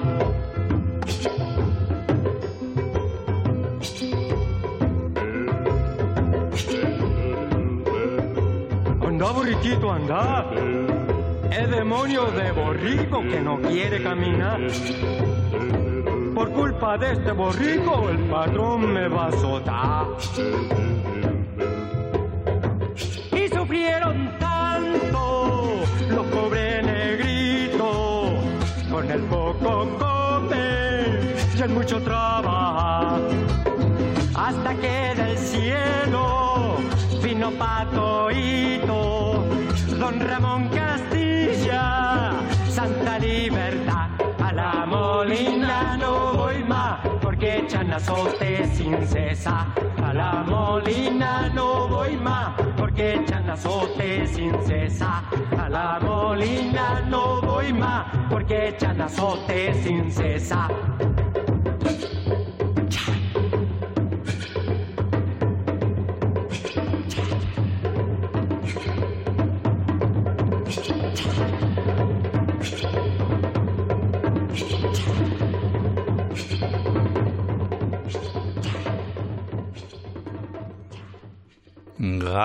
Anda, 9.08 9.32
borriquito, 9.32 9.92
anda. 9.92 10.52
Es 11.50 11.70
demonio 11.72 12.26
de 12.32 12.52
borrico 12.52 13.22
que 13.22 13.42
no 13.42 13.60
quiere 13.62 14.04
caminar. 14.04 14.60
Por 16.38 16.52
culpa 16.52 17.00
de 17.00 17.14
este 17.14 17.32
borrico, 17.32 18.10
el 18.12 18.20
patrón 18.30 18.94
me 18.94 19.08
va 19.08 19.24
a 19.24 19.28
azotar. 19.30 20.06
sufrieron 23.52 24.30
tanto 24.38 25.82
los 26.12 26.26
pobres 26.28 26.86
negritos 26.86 28.34
con 28.92 29.10
el 29.10 29.22
poco 29.22 29.90
comer 29.98 31.36
y 31.58 31.62
el 31.64 31.70
mucho 31.70 32.00
trabajo 32.04 33.30
hasta 34.36 34.76
que 34.76 35.16
del 35.16 35.38
cielo 35.40 36.78
vino 37.24 37.50
patoito 37.54 39.44
don 40.00 40.20
Ramón 40.20 40.70
Castilla 40.70 40.87
azote 47.98 48.68
sin 48.76 49.08
cesar 49.08 49.66
a 50.04 50.14
la 50.14 50.44
molina 50.48 51.50
no 51.54 51.88
voy 51.88 52.16
más 52.16 52.68
porque 52.98 53.14
echan 53.16 53.48
azote 53.48 54.26
sin 54.26 54.60
cesar. 54.64 55.24
A 55.58 55.70
la 55.70 56.00
molina 56.02 57.02
no 57.08 57.42
voy 57.42 57.72
más, 57.72 58.08
porque 58.30 58.70
echan 58.70 59.00
azote 59.02 59.74
sin 59.84 60.12
cesar. 60.12 60.72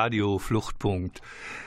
Radio 0.03 0.41
Fluchtpunkt. 0.41 1.21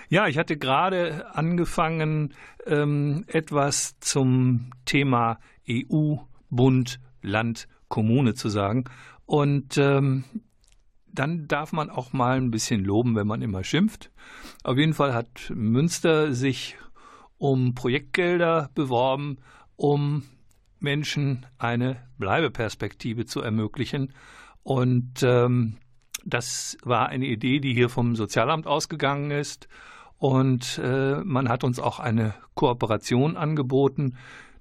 Ja, 0.10 0.28
ich 0.28 0.38
hatte 0.38 0.58
gerade 0.58 1.34
angefangen, 1.34 2.34
ähm, 2.66 3.24
etwas 3.28 3.98
zum 4.02 4.72
Thema 4.84 5.40
EU, 5.70 6.16
Bund, 6.50 7.00
Land, 7.22 7.70
Kommune 7.88 8.34
zu 8.34 8.50
sagen. 8.50 8.84
Und 9.26 9.78
ähm, 9.78 10.26
dann 11.08 11.48
darf 11.48 11.72
man 11.72 11.90
auch 11.90 12.12
mal 12.12 12.36
ein 12.36 12.52
bisschen 12.52 12.84
loben, 12.84 13.16
wenn 13.16 13.26
man 13.26 13.42
immer 13.42 13.64
schimpft. 13.64 14.12
Auf 14.66 14.78
jeden 14.78 14.94
Fall 14.94 15.14
hat 15.14 15.50
Münster 15.56 16.34
sich 16.34 16.76
um 17.38 17.74
Projektgelder 17.74 18.70
beworben, 18.76 19.38
um 19.78 20.24
Menschen 20.82 21.46
eine 21.58 22.04
Bleibeperspektive 22.18 23.26
zu 23.26 23.40
ermöglichen. 23.40 24.12
Und 24.62 25.24
ähm, 25.24 25.78
das 26.26 26.78
war 26.84 27.08
eine 27.08 27.28
Idee, 27.28 27.60
die 27.60 27.74
hier 27.74 27.90
vom 27.90 28.16
Sozialamt 28.16 28.68
ausgegangen 28.68 29.32
ist. 29.32 29.70
Und 30.18 30.80
äh, 30.84 31.18
man 31.24 31.50
hat 31.50 31.64
uns 31.64 31.80
auch 31.80 32.00
eine 32.00 32.34
Kooperation 32.56 33.38
angeboten. 33.38 34.16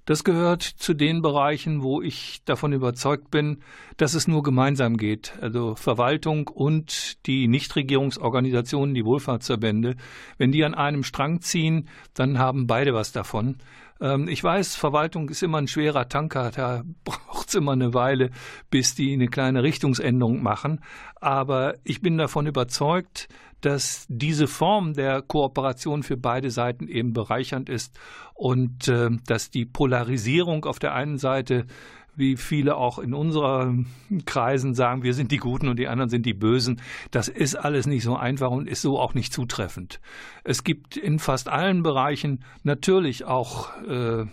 Das 0.05 0.23
gehört 0.23 0.61
zu 0.61 0.93
den 0.93 1.23
Bereichen, 1.23 1.81
wo 1.81 1.99
ich 1.99 2.43
davon 2.45 2.73
überzeugt 2.73 3.31
bin, 3.31 3.63
dass 3.97 4.13
es 4.13 4.27
nur 4.27 4.43
gemeinsam 4.43 4.97
geht. 4.97 5.33
Also 5.41 5.73
Verwaltung 5.73 6.47
und 6.47 7.25
die 7.25 7.47
Nichtregierungsorganisationen, 7.47 8.93
die 8.93 9.05
Wohlfahrtsverbände. 9.05 9.95
Wenn 10.37 10.51
die 10.51 10.63
an 10.63 10.75
einem 10.75 11.03
Strang 11.03 11.41
ziehen, 11.41 11.89
dann 12.13 12.37
haben 12.37 12.67
beide 12.67 12.93
was 12.93 13.11
davon. 13.13 13.57
Ähm, 14.01 14.27
ich 14.27 14.43
weiß, 14.43 14.75
Verwaltung 14.75 15.29
ist 15.29 15.43
immer 15.43 15.59
ein 15.59 15.67
schwerer 15.67 16.09
Tanker, 16.09 16.51
da 16.51 16.83
braucht 17.03 17.49
es 17.49 17.55
immer 17.55 17.73
eine 17.73 17.93
Weile, 17.93 18.31
bis 18.69 18.95
die 18.95 19.13
eine 19.13 19.27
kleine 19.27 19.63
Richtungsänderung 19.63 20.41
machen. 20.41 20.81
Aber 21.15 21.75
ich 21.83 22.01
bin 22.01 22.17
davon 22.17 22.47
überzeugt, 22.47 23.27
dass 23.61 24.05
diese 24.09 24.47
Form 24.47 24.93
der 24.93 25.21
Kooperation 25.21 26.03
für 26.03 26.17
beide 26.17 26.51
Seiten 26.51 26.87
eben 26.87 27.13
bereichernd 27.13 27.69
ist 27.69 27.97
und 28.33 28.87
äh, 28.87 29.09
dass 29.25 29.49
die 29.49 29.65
Polarisierung 29.65 30.65
auf 30.65 30.77
der 30.77 30.93
einen 30.93 31.17
Seite 31.17 31.65
wie 32.17 32.37
viele 32.37 32.75
auch 32.75 32.99
in 32.99 33.13
unseren 33.13 33.87
Kreisen 34.25 34.73
sagen, 34.73 35.03
wir 35.03 35.13
sind 35.13 35.31
die 35.31 35.37
Guten 35.37 35.67
und 35.67 35.77
die 35.77 35.87
anderen 35.87 36.09
sind 36.09 36.25
die 36.25 36.33
Bösen. 36.33 36.81
Das 37.11 37.27
ist 37.27 37.55
alles 37.55 37.87
nicht 37.87 38.03
so 38.03 38.15
einfach 38.15 38.51
und 38.51 38.67
ist 38.67 38.81
so 38.81 38.99
auch 38.99 39.13
nicht 39.13 39.33
zutreffend. 39.33 39.99
Es 40.43 40.63
gibt 40.63 40.97
in 40.97 41.19
fast 41.19 41.49
allen 41.49 41.83
Bereichen 41.83 42.43
natürlich 42.63 43.25
auch 43.25 43.69
äh, 43.83 44.25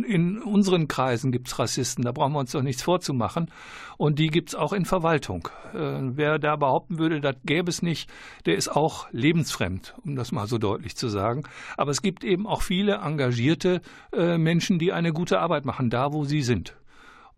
in 0.00 0.40
unseren 0.40 0.88
Kreisen 0.88 1.32
gibt 1.32 1.48
es 1.48 1.58
Rassisten, 1.58 2.04
da 2.04 2.12
brauchen 2.12 2.32
wir 2.32 2.38
uns 2.38 2.52
doch 2.52 2.62
nichts 2.62 2.82
vorzumachen. 2.82 3.50
Und 3.98 4.18
die 4.18 4.28
gibt 4.28 4.50
es 4.50 4.54
auch 4.54 4.72
in 4.72 4.84
Verwaltung. 4.84 5.48
Äh, 5.74 6.00
wer 6.16 6.38
da 6.38 6.56
behaupten 6.56 6.98
würde, 6.98 7.20
das 7.20 7.36
gäbe 7.44 7.68
es 7.68 7.82
nicht, 7.82 8.10
der 8.46 8.56
ist 8.56 8.68
auch 8.68 9.06
lebensfremd, 9.12 9.94
um 10.04 10.16
das 10.16 10.32
mal 10.32 10.46
so 10.46 10.58
deutlich 10.58 10.96
zu 10.96 11.08
sagen. 11.08 11.42
Aber 11.76 11.90
es 11.90 12.02
gibt 12.02 12.24
eben 12.24 12.46
auch 12.46 12.62
viele 12.62 12.96
engagierte 12.96 13.82
äh, 14.12 14.38
Menschen, 14.38 14.78
die 14.78 14.92
eine 14.92 15.12
gute 15.12 15.40
Arbeit 15.40 15.64
machen, 15.64 15.90
da 15.90 16.12
wo 16.12 16.24
sie 16.24 16.42
sind. 16.42 16.74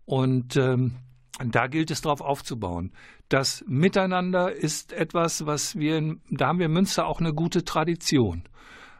Und 0.05 0.55
ähm, 0.55 0.95
da 1.43 1.67
gilt 1.67 1.91
es 1.91 2.01
darauf 2.01 2.21
aufzubauen. 2.21 2.91
Das 3.29 3.63
Miteinander 3.67 4.53
ist 4.53 4.93
etwas, 4.93 5.45
was 5.45 5.75
wir, 5.75 6.17
da 6.29 6.47
haben 6.47 6.59
wir 6.59 6.67
in 6.67 6.73
Münster 6.73 7.07
auch 7.07 7.19
eine 7.19 7.33
gute 7.33 7.65
Tradition. 7.65 8.43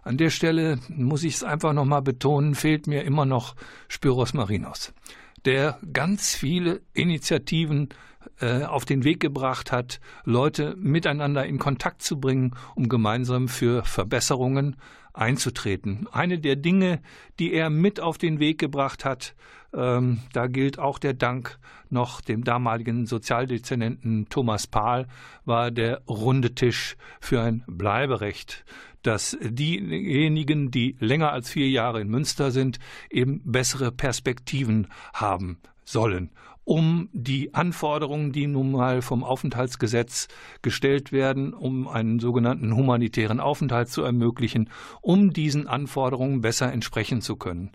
An 0.01 0.17
der 0.17 0.29
Stelle 0.29 0.79
muss 0.89 1.23
ich 1.23 1.35
es 1.35 1.43
einfach 1.43 1.73
nochmal 1.73 2.01
betonen, 2.01 2.55
fehlt 2.55 2.87
mir 2.87 3.03
immer 3.03 3.25
noch 3.25 3.55
Spyros 3.87 4.33
Marinos, 4.33 4.93
der 5.45 5.79
ganz 5.93 6.35
viele 6.35 6.81
Initiativen 6.93 7.89
äh, 8.39 8.63
auf 8.63 8.85
den 8.85 9.03
Weg 9.03 9.19
gebracht 9.19 9.71
hat, 9.71 9.99
Leute 10.23 10.75
miteinander 10.77 11.45
in 11.45 11.57
Kontakt 11.57 12.01
zu 12.01 12.19
bringen, 12.19 12.55
um 12.75 12.89
gemeinsam 12.89 13.47
für 13.47 13.83
Verbesserungen 13.83 14.75
einzutreten. 15.13 16.07
Eine 16.11 16.39
der 16.39 16.55
Dinge, 16.55 17.01
die 17.39 17.53
er 17.53 17.69
mit 17.69 17.99
auf 17.99 18.17
den 18.17 18.39
Weg 18.39 18.59
gebracht 18.59 19.05
hat, 19.05 19.35
ähm, 19.75 20.19
da 20.33 20.47
gilt 20.47 20.79
auch 20.79 20.99
der 20.99 21.13
Dank 21.13 21.59
noch 21.89 22.21
dem 22.21 22.43
damaligen 22.43 23.05
Sozialdezernenten 23.05 24.27
Thomas 24.29 24.67
Pahl, 24.67 25.07
war 25.45 25.71
der 25.71 26.01
runde 26.07 26.55
Tisch 26.55 26.97
für 27.19 27.41
ein 27.41 27.63
Bleiberecht 27.67 28.65
dass 29.05 29.37
diejenigen, 29.39 30.71
die 30.71 30.95
länger 30.99 31.31
als 31.31 31.51
vier 31.51 31.69
Jahre 31.69 32.01
in 32.01 32.09
Münster 32.09 32.49
sind, 32.49 32.79
eben 33.11 33.39
bessere 33.45 33.91
Perspektiven 33.91 34.87
haben 35.13 35.59
sollen 35.83 36.31
um 36.65 37.09
die 37.13 37.53
Anforderungen, 37.53 38.31
die 38.31 38.47
nun 38.47 38.71
mal 38.71 39.03
vom 39.03 39.23
Aufenthaltsgesetz 39.23 40.27
gestellt 40.63 41.11
werden, 41.11 41.53
um 41.53 41.87
einen 41.87 42.19
sogenannten 42.19 42.75
humanitären 42.75 43.39
Aufenthalt 43.39 43.89
zu 43.89 44.01
ermöglichen, 44.01 44.69
um 45.01 45.31
diesen 45.31 45.67
Anforderungen 45.67 46.41
besser 46.41 46.73
entsprechen 46.73 47.21
zu 47.21 47.35
können. 47.35 47.71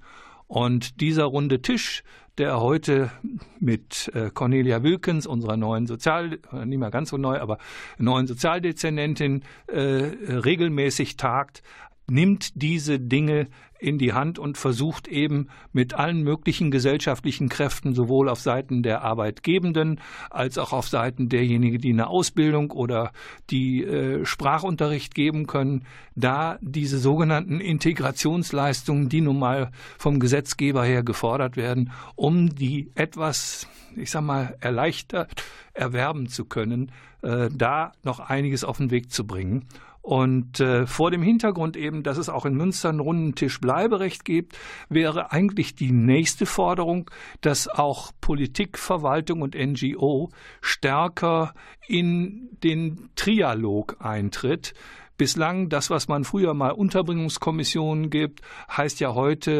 Und 0.51 1.01
dieser 1.01 1.27
runde 1.27 1.63
Tisch, 1.63 2.03
der 2.37 2.61
heute 2.61 3.13
mit 3.61 4.11
äh, 4.15 4.31
Cornelia 4.35 4.83
Wilkens, 4.83 5.25
unserer 5.25 5.57
neuen 5.57 5.87
Sozial, 5.87 6.41
äh, 6.53 6.67
nicht 6.67 6.81
mehr 6.81 6.91
ganz 6.91 7.11
so 7.11 7.17
neu, 7.17 7.39
aber 7.39 7.59
neuen 7.99 8.27
Sozialdezernentin, 8.27 9.45
äh, 9.69 9.79
regelmäßig 9.79 11.17
tagt, 11.17 11.63
nimmt 12.09 12.61
diese 12.61 12.99
Dinge 12.99 13.47
in 13.81 13.99
die 13.99 14.13
Hand 14.13 14.39
und 14.39 14.59
versucht 14.59 15.09
eben 15.09 15.49
mit 15.73 15.95
allen 15.95 16.23
möglichen 16.23 16.71
gesellschaftlichen 16.71 17.49
Kräften, 17.49 17.95
sowohl 17.95 18.29
auf 18.29 18.41
Seiten 18.41 18.83
der 18.83 19.03
Arbeitgebenden 19.03 20.01
als 20.29 20.59
auch 20.59 20.73
auf 20.73 20.89
Seiten 20.89 21.29
derjenigen, 21.29 21.81
die 21.81 21.93
eine 21.93 22.09
Ausbildung 22.09 22.71
oder 22.71 23.13
die 23.49 23.83
äh, 23.83 24.25
Sprachunterricht 24.25 25.15
geben 25.15 25.47
können, 25.47 25.85
da 26.15 26.59
diese 26.61 26.99
sogenannten 26.99 27.61
Integrationsleistungen, 27.61 29.09
die 29.09 29.23
nun 29.23 29.39
mal 29.39 29.71
vom 29.99 30.21
Gesetzgeber 30.21 30.85
her 30.85 31.03
gefordert 31.03 31.57
werden, 31.57 31.93
um 32.17 32.55
die 32.55 32.91
etwas, 32.95 33.67
ich 33.97 34.11
sag 34.11 34.23
mal, 34.23 34.57
erleichtert 34.61 35.43
erwerben 35.73 36.29
zu 36.29 36.45
können, 36.45 36.93
äh, 37.23 37.49
da 37.53 37.93
noch 38.03 38.21
einiges 38.21 38.65
auf 38.65 38.77
den 38.77 38.91
Weg 38.91 39.11
zu 39.11 39.27
bringen. 39.27 39.67
Und 40.03 40.61
äh, 40.61 40.87
vor 40.87 41.11
dem 41.11 41.23
Hintergrund 41.23 41.77
eben, 41.77 42.03
dass 42.03 42.17
es 42.17 42.29
auch 42.29 42.47
in 42.47 42.55
Münster 42.55 42.89
einen 42.89 43.01
runden 43.01 43.35
Tisch 43.35 43.61
Bleiberecht 43.71 44.25
gibt, 44.25 44.59
wäre 44.89 45.31
eigentlich 45.31 45.77
die 45.77 45.93
nächste 45.93 46.45
Forderung, 46.45 47.09
dass 47.41 47.69
auch 47.69 48.11
Politik, 48.21 48.79
Verwaltung 48.79 49.43
und 49.43 49.55
NGO 49.55 50.31
stärker 50.61 51.55
in 51.87 52.49
den 52.65 53.11
Trialog 53.15 53.97
eintritt 54.01 54.75
Bislang 55.21 55.69
das, 55.69 55.91
was 55.91 56.09
man 56.09 56.25
früher 56.25 56.55
mal 56.55 56.71
Unterbringungskommissionen 56.71 58.09
gibt, 58.09 58.41
heißt 58.75 59.01
ja 59.01 59.13
heute 59.13 59.51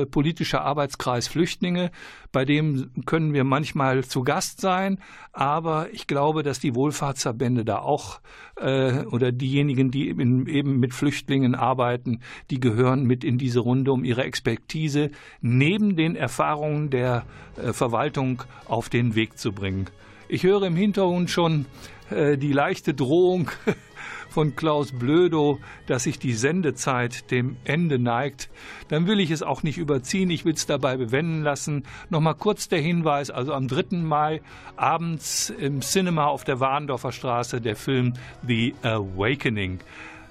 äh, 0.00 0.06
politischer 0.06 0.62
Arbeitskreis 0.62 1.28
Flüchtlinge. 1.28 1.90
Bei 2.32 2.46
dem 2.46 2.90
können 3.04 3.34
wir 3.34 3.44
manchmal 3.44 4.02
zu 4.02 4.22
Gast 4.22 4.62
sein, 4.62 4.98
aber 5.34 5.92
ich 5.92 6.06
glaube, 6.06 6.42
dass 6.42 6.58
die 6.58 6.74
Wohlfahrtsverbände 6.74 7.66
da 7.66 7.80
auch 7.80 8.22
äh, 8.56 9.04
oder 9.04 9.30
diejenigen, 9.30 9.90
die 9.90 10.08
eben, 10.08 10.46
eben 10.46 10.80
mit 10.80 10.94
Flüchtlingen 10.94 11.54
arbeiten, 11.54 12.20
die 12.48 12.58
gehören 12.58 13.04
mit 13.04 13.22
in 13.22 13.36
diese 13.36 13.60
Runde, 13.60 13.92
um 13.92 14.04
ihre 14.04 14.24
Expertise 14.24 15.10
neben 15.42 15.96
den 15.96 16.16
Erfahrungen 16.16 16.88
der 16.88 17.26
äh, 17.62 17.74
Verwaltung 17.74 18.42
auf 18.64 18.88
den 18.88 19.14
Weg 19.16 19.36
zu 19.36 19.52
bringen. 19.52 19.84
Ich 20.32 20.44
höre 20.44 20.62
im 20.62 20.76
Hintergrund 20.76 21.28
schon 21.28 21.66
äh, 22.08 22.38
die 22.38 22.52
leichte 22.52 22.94
Drohung 22.94 23.50
von 24.28 24.54
Klaus 24.54 24.92
Blödo, 24.92 25.58
dass 25.88 26.04
sich 26.04 26.20
die 26.20 26.34
Sendezeit 26.34 27.32
dem 27.32 27.56
Ende 27.64 27.98
neigt, 27.98 28.48
dann 28.86 29.08
will 29.08 29.18
ich 29.18 29.32
es 29.32 29.42
auch 29.42 29.64
nicht 29.64 29.76
überziehen. 29.76 30.30
Ich 30.30 30.44
will 30.44 30.54
es 30.54 30.66
dabei 30.66 30.96
bewenden 30.96 31.42
lassen. 31.42 31.82
Nochmal 32.10 32.36
kurz 32.36 32.68
der 32.68 32.80
Hinweis, 32.80 33.30
also 33.30 33.52
am 33.52 33.66
3. 33.66 33.96
Mai 33.96 34.40
abends 34.76 35.50
im 35.50 35.80
Cinema 35.80 36.26
auf 36.26 36.44
der 36.44 36.60
Warndorfer 36.60 37.10
Straße 37.10 37.60
der 37.60 37.74
Film 37.74 38.12
The 38.46 38.72
Awakening. 38.82 39.80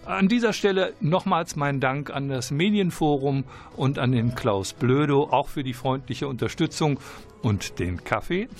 An 0.10 0.28
dieser 0.28 0.54
Stelle 0.54 0.94
nochmals 1.02 1.56
mein 1.56 1.80
Dank 1.80 2.10
an 2.10 2.30
das 2.30 2.50
Medienforum 2.50 3.44
und 3.78 4.00
an 4.00 4.12
den 4.12 4.34
Klaus 4.34 4.74
Blödo, 4.74 5.30
auch 5.30 5.50
für 5.50 5.62
die 5.62 5.76
freundliche 5.76 6.28
Unterstützung 6.28 7.00
und 7.44 7.78
den 7.78 8.04
Kaffee. 8.04 8.50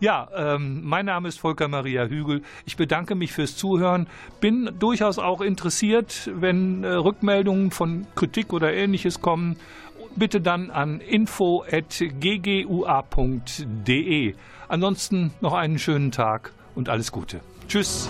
Ja, 0.00 0.28
ähm, 0.36 0.82
mein 0.84 1.06
Name 1.06 1.26
ist 1.26 1.40
Volker 1.40 1.66
Maria 1.66 2.04
Hügel. 2.04 2.42
Ich 2.66 2.76
bedanke 2.76 3.16
mich 3.16 3.32
fürs 3.32 3.56
Zuhören. 3.56 4.06
Bin 4.40 4.70
durchaus 4.78 5.18
auch 5.18 5.40
interessiert, 5.40 6.30
wenn 6.32 6.84
äh, 6.84 6.92
Rückmeldungen 6.92 7.72
von 7.72 8.06
Kritik 8.14 8.52
oder 8.52 8.72
ähnliches 8.72 9.20
kommen. 9.20 9.56
Bitte 10.14 10.40
dann 10.40 10.70
an 10.70 11.00
info.ggua.de. 11.00 11.64
Ansonsten 14.68 15.32
noch 15.40 15.54
einen 15.54 15.80
schönen 15.80 16.12
Tag 16.12 16.52
und 16.76 16.88
alles 16.88 17.10
Gute. 17.10 17.40
Tschüss. 17.66 18.08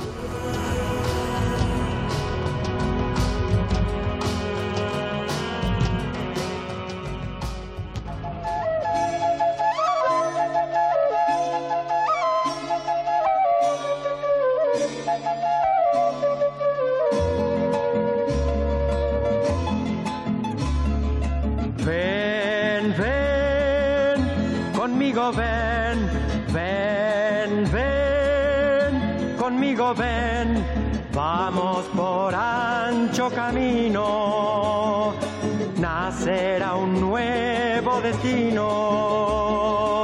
Ven, 21.85 22.95
ven, 22.99 24.19
conmigo 24.77 25.33
ven, 25.33 26.09
ven, 26.53 27.65
ven, 27.73 29.37
conmigo 29.39 29.95
ven, 29.95 30.65
vamos 31.13 31.87
por 31.97 32.35
ancho 32.35 33.31
camino, 33.31 35.15
nacerá 35.79 36.75
un 36.75 37.01
nuevo 37.01 38.01
destino. 38.03 39.98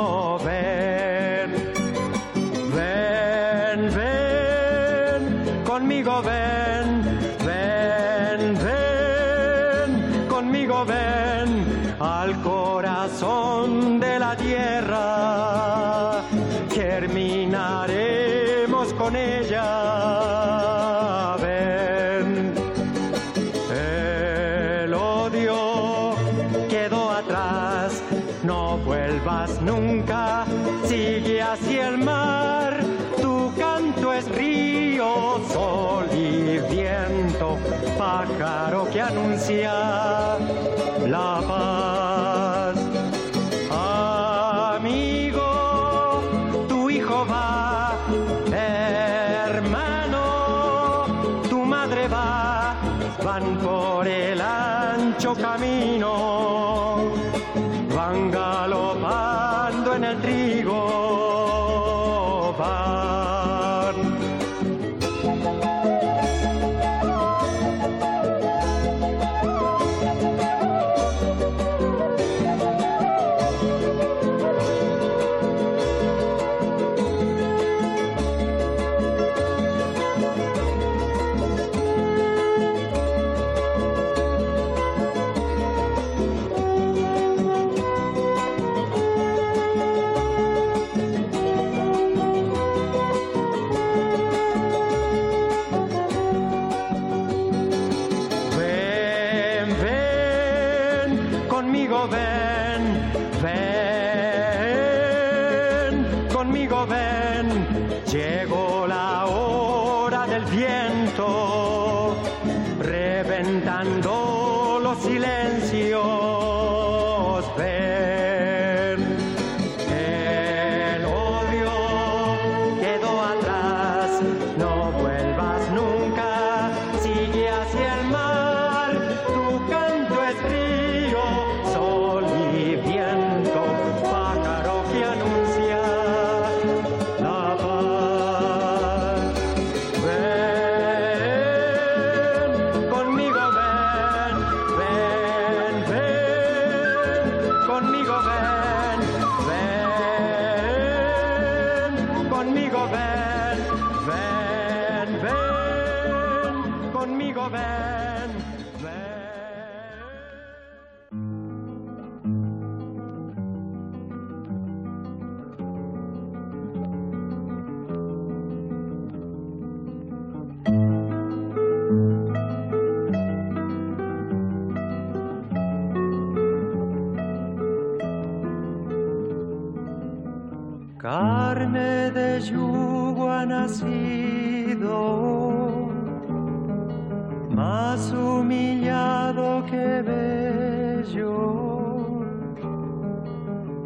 más 187.75 188.03
humillado 188.12 189.64
que 189.70 189.87
bello, 190.12 191.35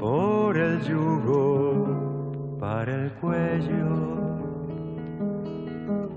por 0.00 0.56
el 0.56 0.80
yugo 0.88 1.46
para 2.58 2.90
el 3.00 3.12
cuello. 3.22 3.90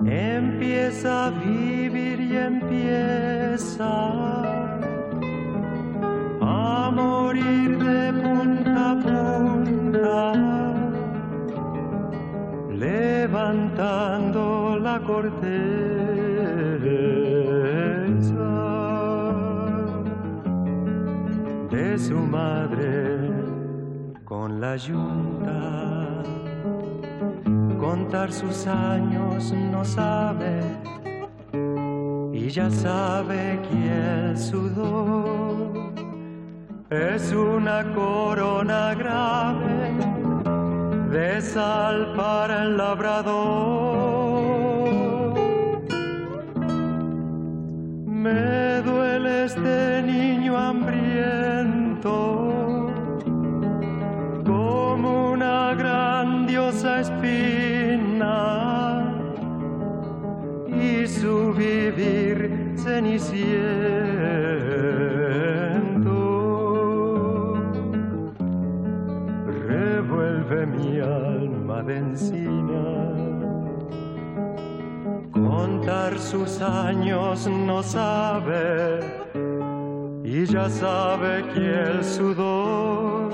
Empieza 0.05 1.09
a 1.27 1.29
vivir 1.31 2.17
y 2.31 2.37
empieza 2.37 4.22
cantando 13.53 14.79
la 14.79 14.99
corteza 14.99 15.43
de 21.69 21.99
su 21.99 22.15
madre 22.15 23.29
con 24.25 24.59
la 24.59 24.75
yunta. 24.75 26.23
Contar 27.79 28.31
sus 28.31 28.65
años 28.65 29.53
no 29.71 29.85
sabe 29.85 30.61
y 32.33 32.49
ya 32.49 32.71
sabe 32.71 33.59
quién 33.69 34.35
sudó. 34.35 35.71
Es 36.89 37.31
una 37.33 37.83
corona 37.93 38.95
grave 38.95 39.82
de 41.13 41.41
sal 41.41 42.13
para 42.15 42.63
el 42.63 42.75
labrador. 42.75 44.33
Me 48.07 48.81
duele 48.81 49.45
este 49.45 50.01
niño 50.01 50.57
hambriento 50.57 52.15
como 54.43 55.33
una 55.33 55.75
grandiosa 55.75 57.01
espina 57.01 58.35
y 60.67 61.05
su 61.05 61.53
vivir 61.53 62.73
ceniciento 62.75 64.12
mi 70.83 70.99
alma 70.99 71.81
de 71.83 71.97
encina. 71.97 72.85
Contar 75.31 76.19
sus 76.19 76.61
años 76.61 77.47
no 77.47 77.81
sabe 77.83 78.99
y 80.23 80.45
ya 80.45 80.69
sabe 80.69 81.43
que 81.53 81.67
el 81.89 82.03
sudor 82.03 83.31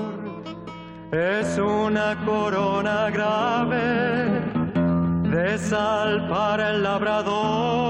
es 1.12 1.58
una 1.58 2.16
corona 2.24 3.10
grave 3.10 4.40
de 5.30 5.58
sal 5.58 6.28
para 6.28 6.70
el 6.70 6.82
labrador. 6.82 7.80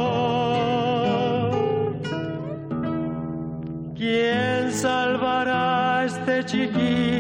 ¿Quién 3.94 4.72
salvará 4.72 5.98
a 5.98 6.04
este 6.06 6.44
chiquillo? 6.44 7.20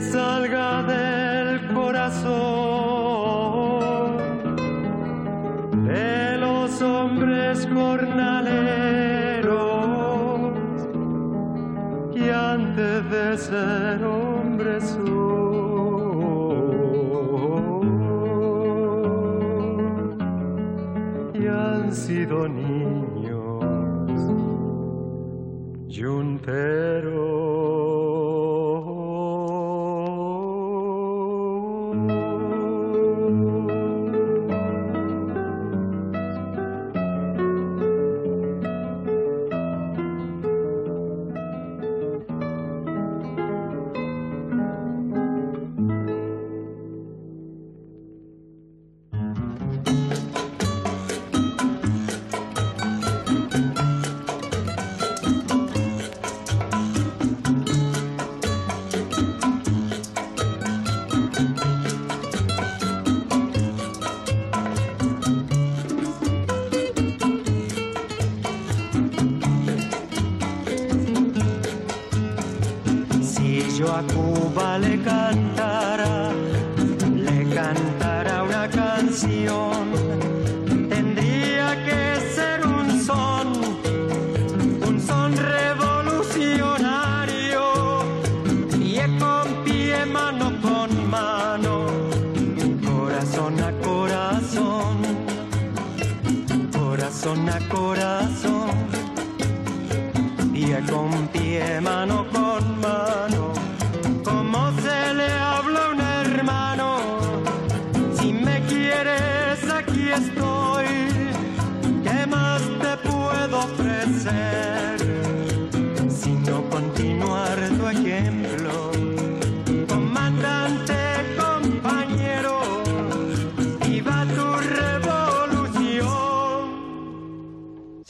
salga 0.00 0.82
de 0.86 1.07
yo 73.78 73.94
a 73.94 74.02
Cuba 74.02 74.76
le 74.78 75.00
cantara, 75.02 76.32
le 77.14 77.54
cantara 77.54 78.42
una 78.42 78.68
canción, 78.68 79.87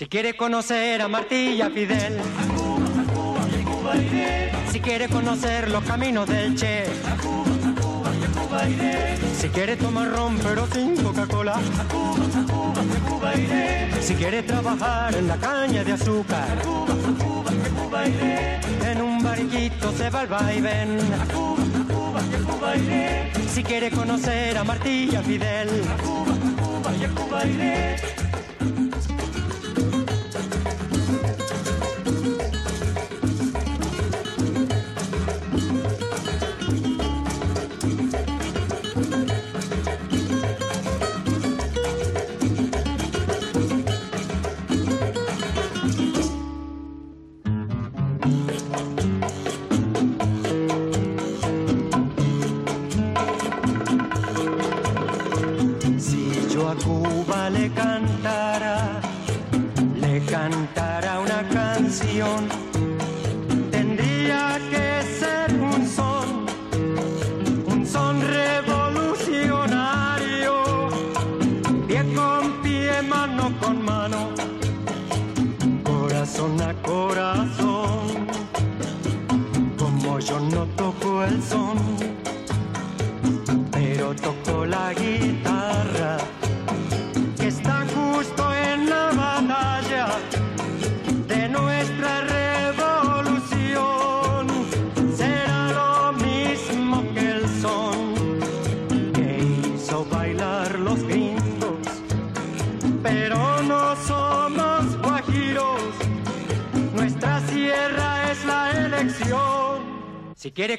quiere 0.09 0.35
conocer 0.37 1.03
a 1.03 1.09
Martilla 1.09 1.69
Fidel, 1.69 2.19
si 4.71 4.81
quiere 4.81 5.09
conocer 5.09 5.71
los 5.71 5.85
caminos 5.85 6.27
del 6.27 6.55
Che, 6.55 6.85
si 9.39 9.49
quiere 9.51 9.77
tomar 9.77 10.11
ron 10.11 10.39
pero 10.39 10.67
sin 10.73 10.97
Coca-Cola, 10.97 11.59
si 14.01 14.15
quiere 14.15 14.43
trabajar 14.43 15.15
en 15.15 15.29
la 15.29 15.37
caña 15.37 15.85
de 15.85 15.93
azúcar, 15.93 16.57
en 18.91 19.03
un 19.03 19.23
barquito 19.23 19.93
se 19.93 20.09
va 20.09 20.21
al 20.21 20.27
vaivén. 20.29 20.99
Si 23.53 23.63
quiere 23.63 23.91
conocer 23.91 24.57
a 24.57 24.65
Martilla 24.65 25.21
Fidel, 25.23 25.69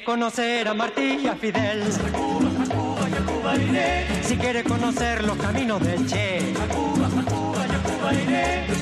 conocer 0.04 0.68
a 0.68 0.74
Martí 0.74 1.18
y 1.22 1.26
a 1.26 1.34
Fidel, 1.34 1.82
a 1.82 2.12
Cuba, 2.16 2.50
Cuba 3.26 3.56
iré. 3.56 4.06
Si 4.22 4.36
quiere 4.36 4.62
conocer 4.64 5.24
los 5.24 5.36
caminos 5.36 5.82
del 5.82 6.06
Che, 6.06 6.38
y 6.38 6.54
a. 6.54 6.58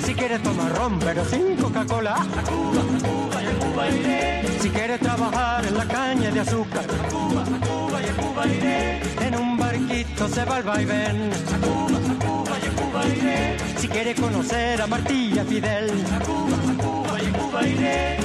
Si 0.05 0.15
quiere 0.15 0.39
tomar 0.39 0.73
ron 0.77 0.99
pero 0.99 1.25
sin 1.25 1.57
Coca-Cola, 1.57 2.15
a 2.15 2.43
Cuba, 2.43 2.81
a 2.81 2.85
Cuba 3.09 3.41
Cuba 3.59 3.89
iré. 3.91 4.45
Si 4.61 4.71
quiere 4.71 4.99
trabajar 4.99 5.67
en 5.67 5.77
la 5.77 5.85
caña 5.87 6.31
de 6.31 6.41
azúcar. 6.41 6.85
En 9.21 9.37
un 9.37 9.59
barquito 9.59 10.29
se 10.29 10.45
va 10.45 10.57
al 10.57 10.63
vaivén, 10.63 11.33
a 11.33 11.59
Cuba, 11.67 11.99
a 11.99 12.01
Cuba 12.27 12.57
Cuba 12.77 13.07
iré. 13.09 13.57
Si 13.79 13.89
quiere 13.89 14.15
conocer 14.15 14.81
a 14.81 14.87
Martí 14.87 15.33
y 15.35 15.39
a 15.39 15.45
Fidel, 15.45 15.91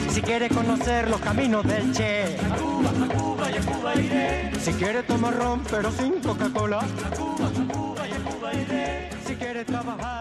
Si 0.09 0.21
quiere 0.21 0.47
conocer 0.49 1.09
los 1.09 1.19
caminos 1.19 1.65
del 1.65 1.91
Che, 1.91 2.37
a 2.37 2.55
Cuba, 2.55 2.89
a 2.89 3.17
Cuba 3.17 3.51
y 3.51 3.55
a 3.55 3.61
Cuba 3.61 3.95
iré. 3.95 4.51
Si 4.59 4.73
quiere 4.73 5.03
tomar 5.03 5.35
ron 5.35 5.63
pero 5.69 5.91
sin 5.91 6.19
Coca-Cola, 6.21 6.79
a 6.79 7.15
Cuba, 7.15 7.47
a 7.47 7.73
Cuba 7.73 8.07
y 8.07 8.11
a 8.11 8.31
Cuba 8.31 8.53
iré. 8.53 9.09
Si 9.25 9.35
quiere 9.35 9.65
trabajar 9.65 10.12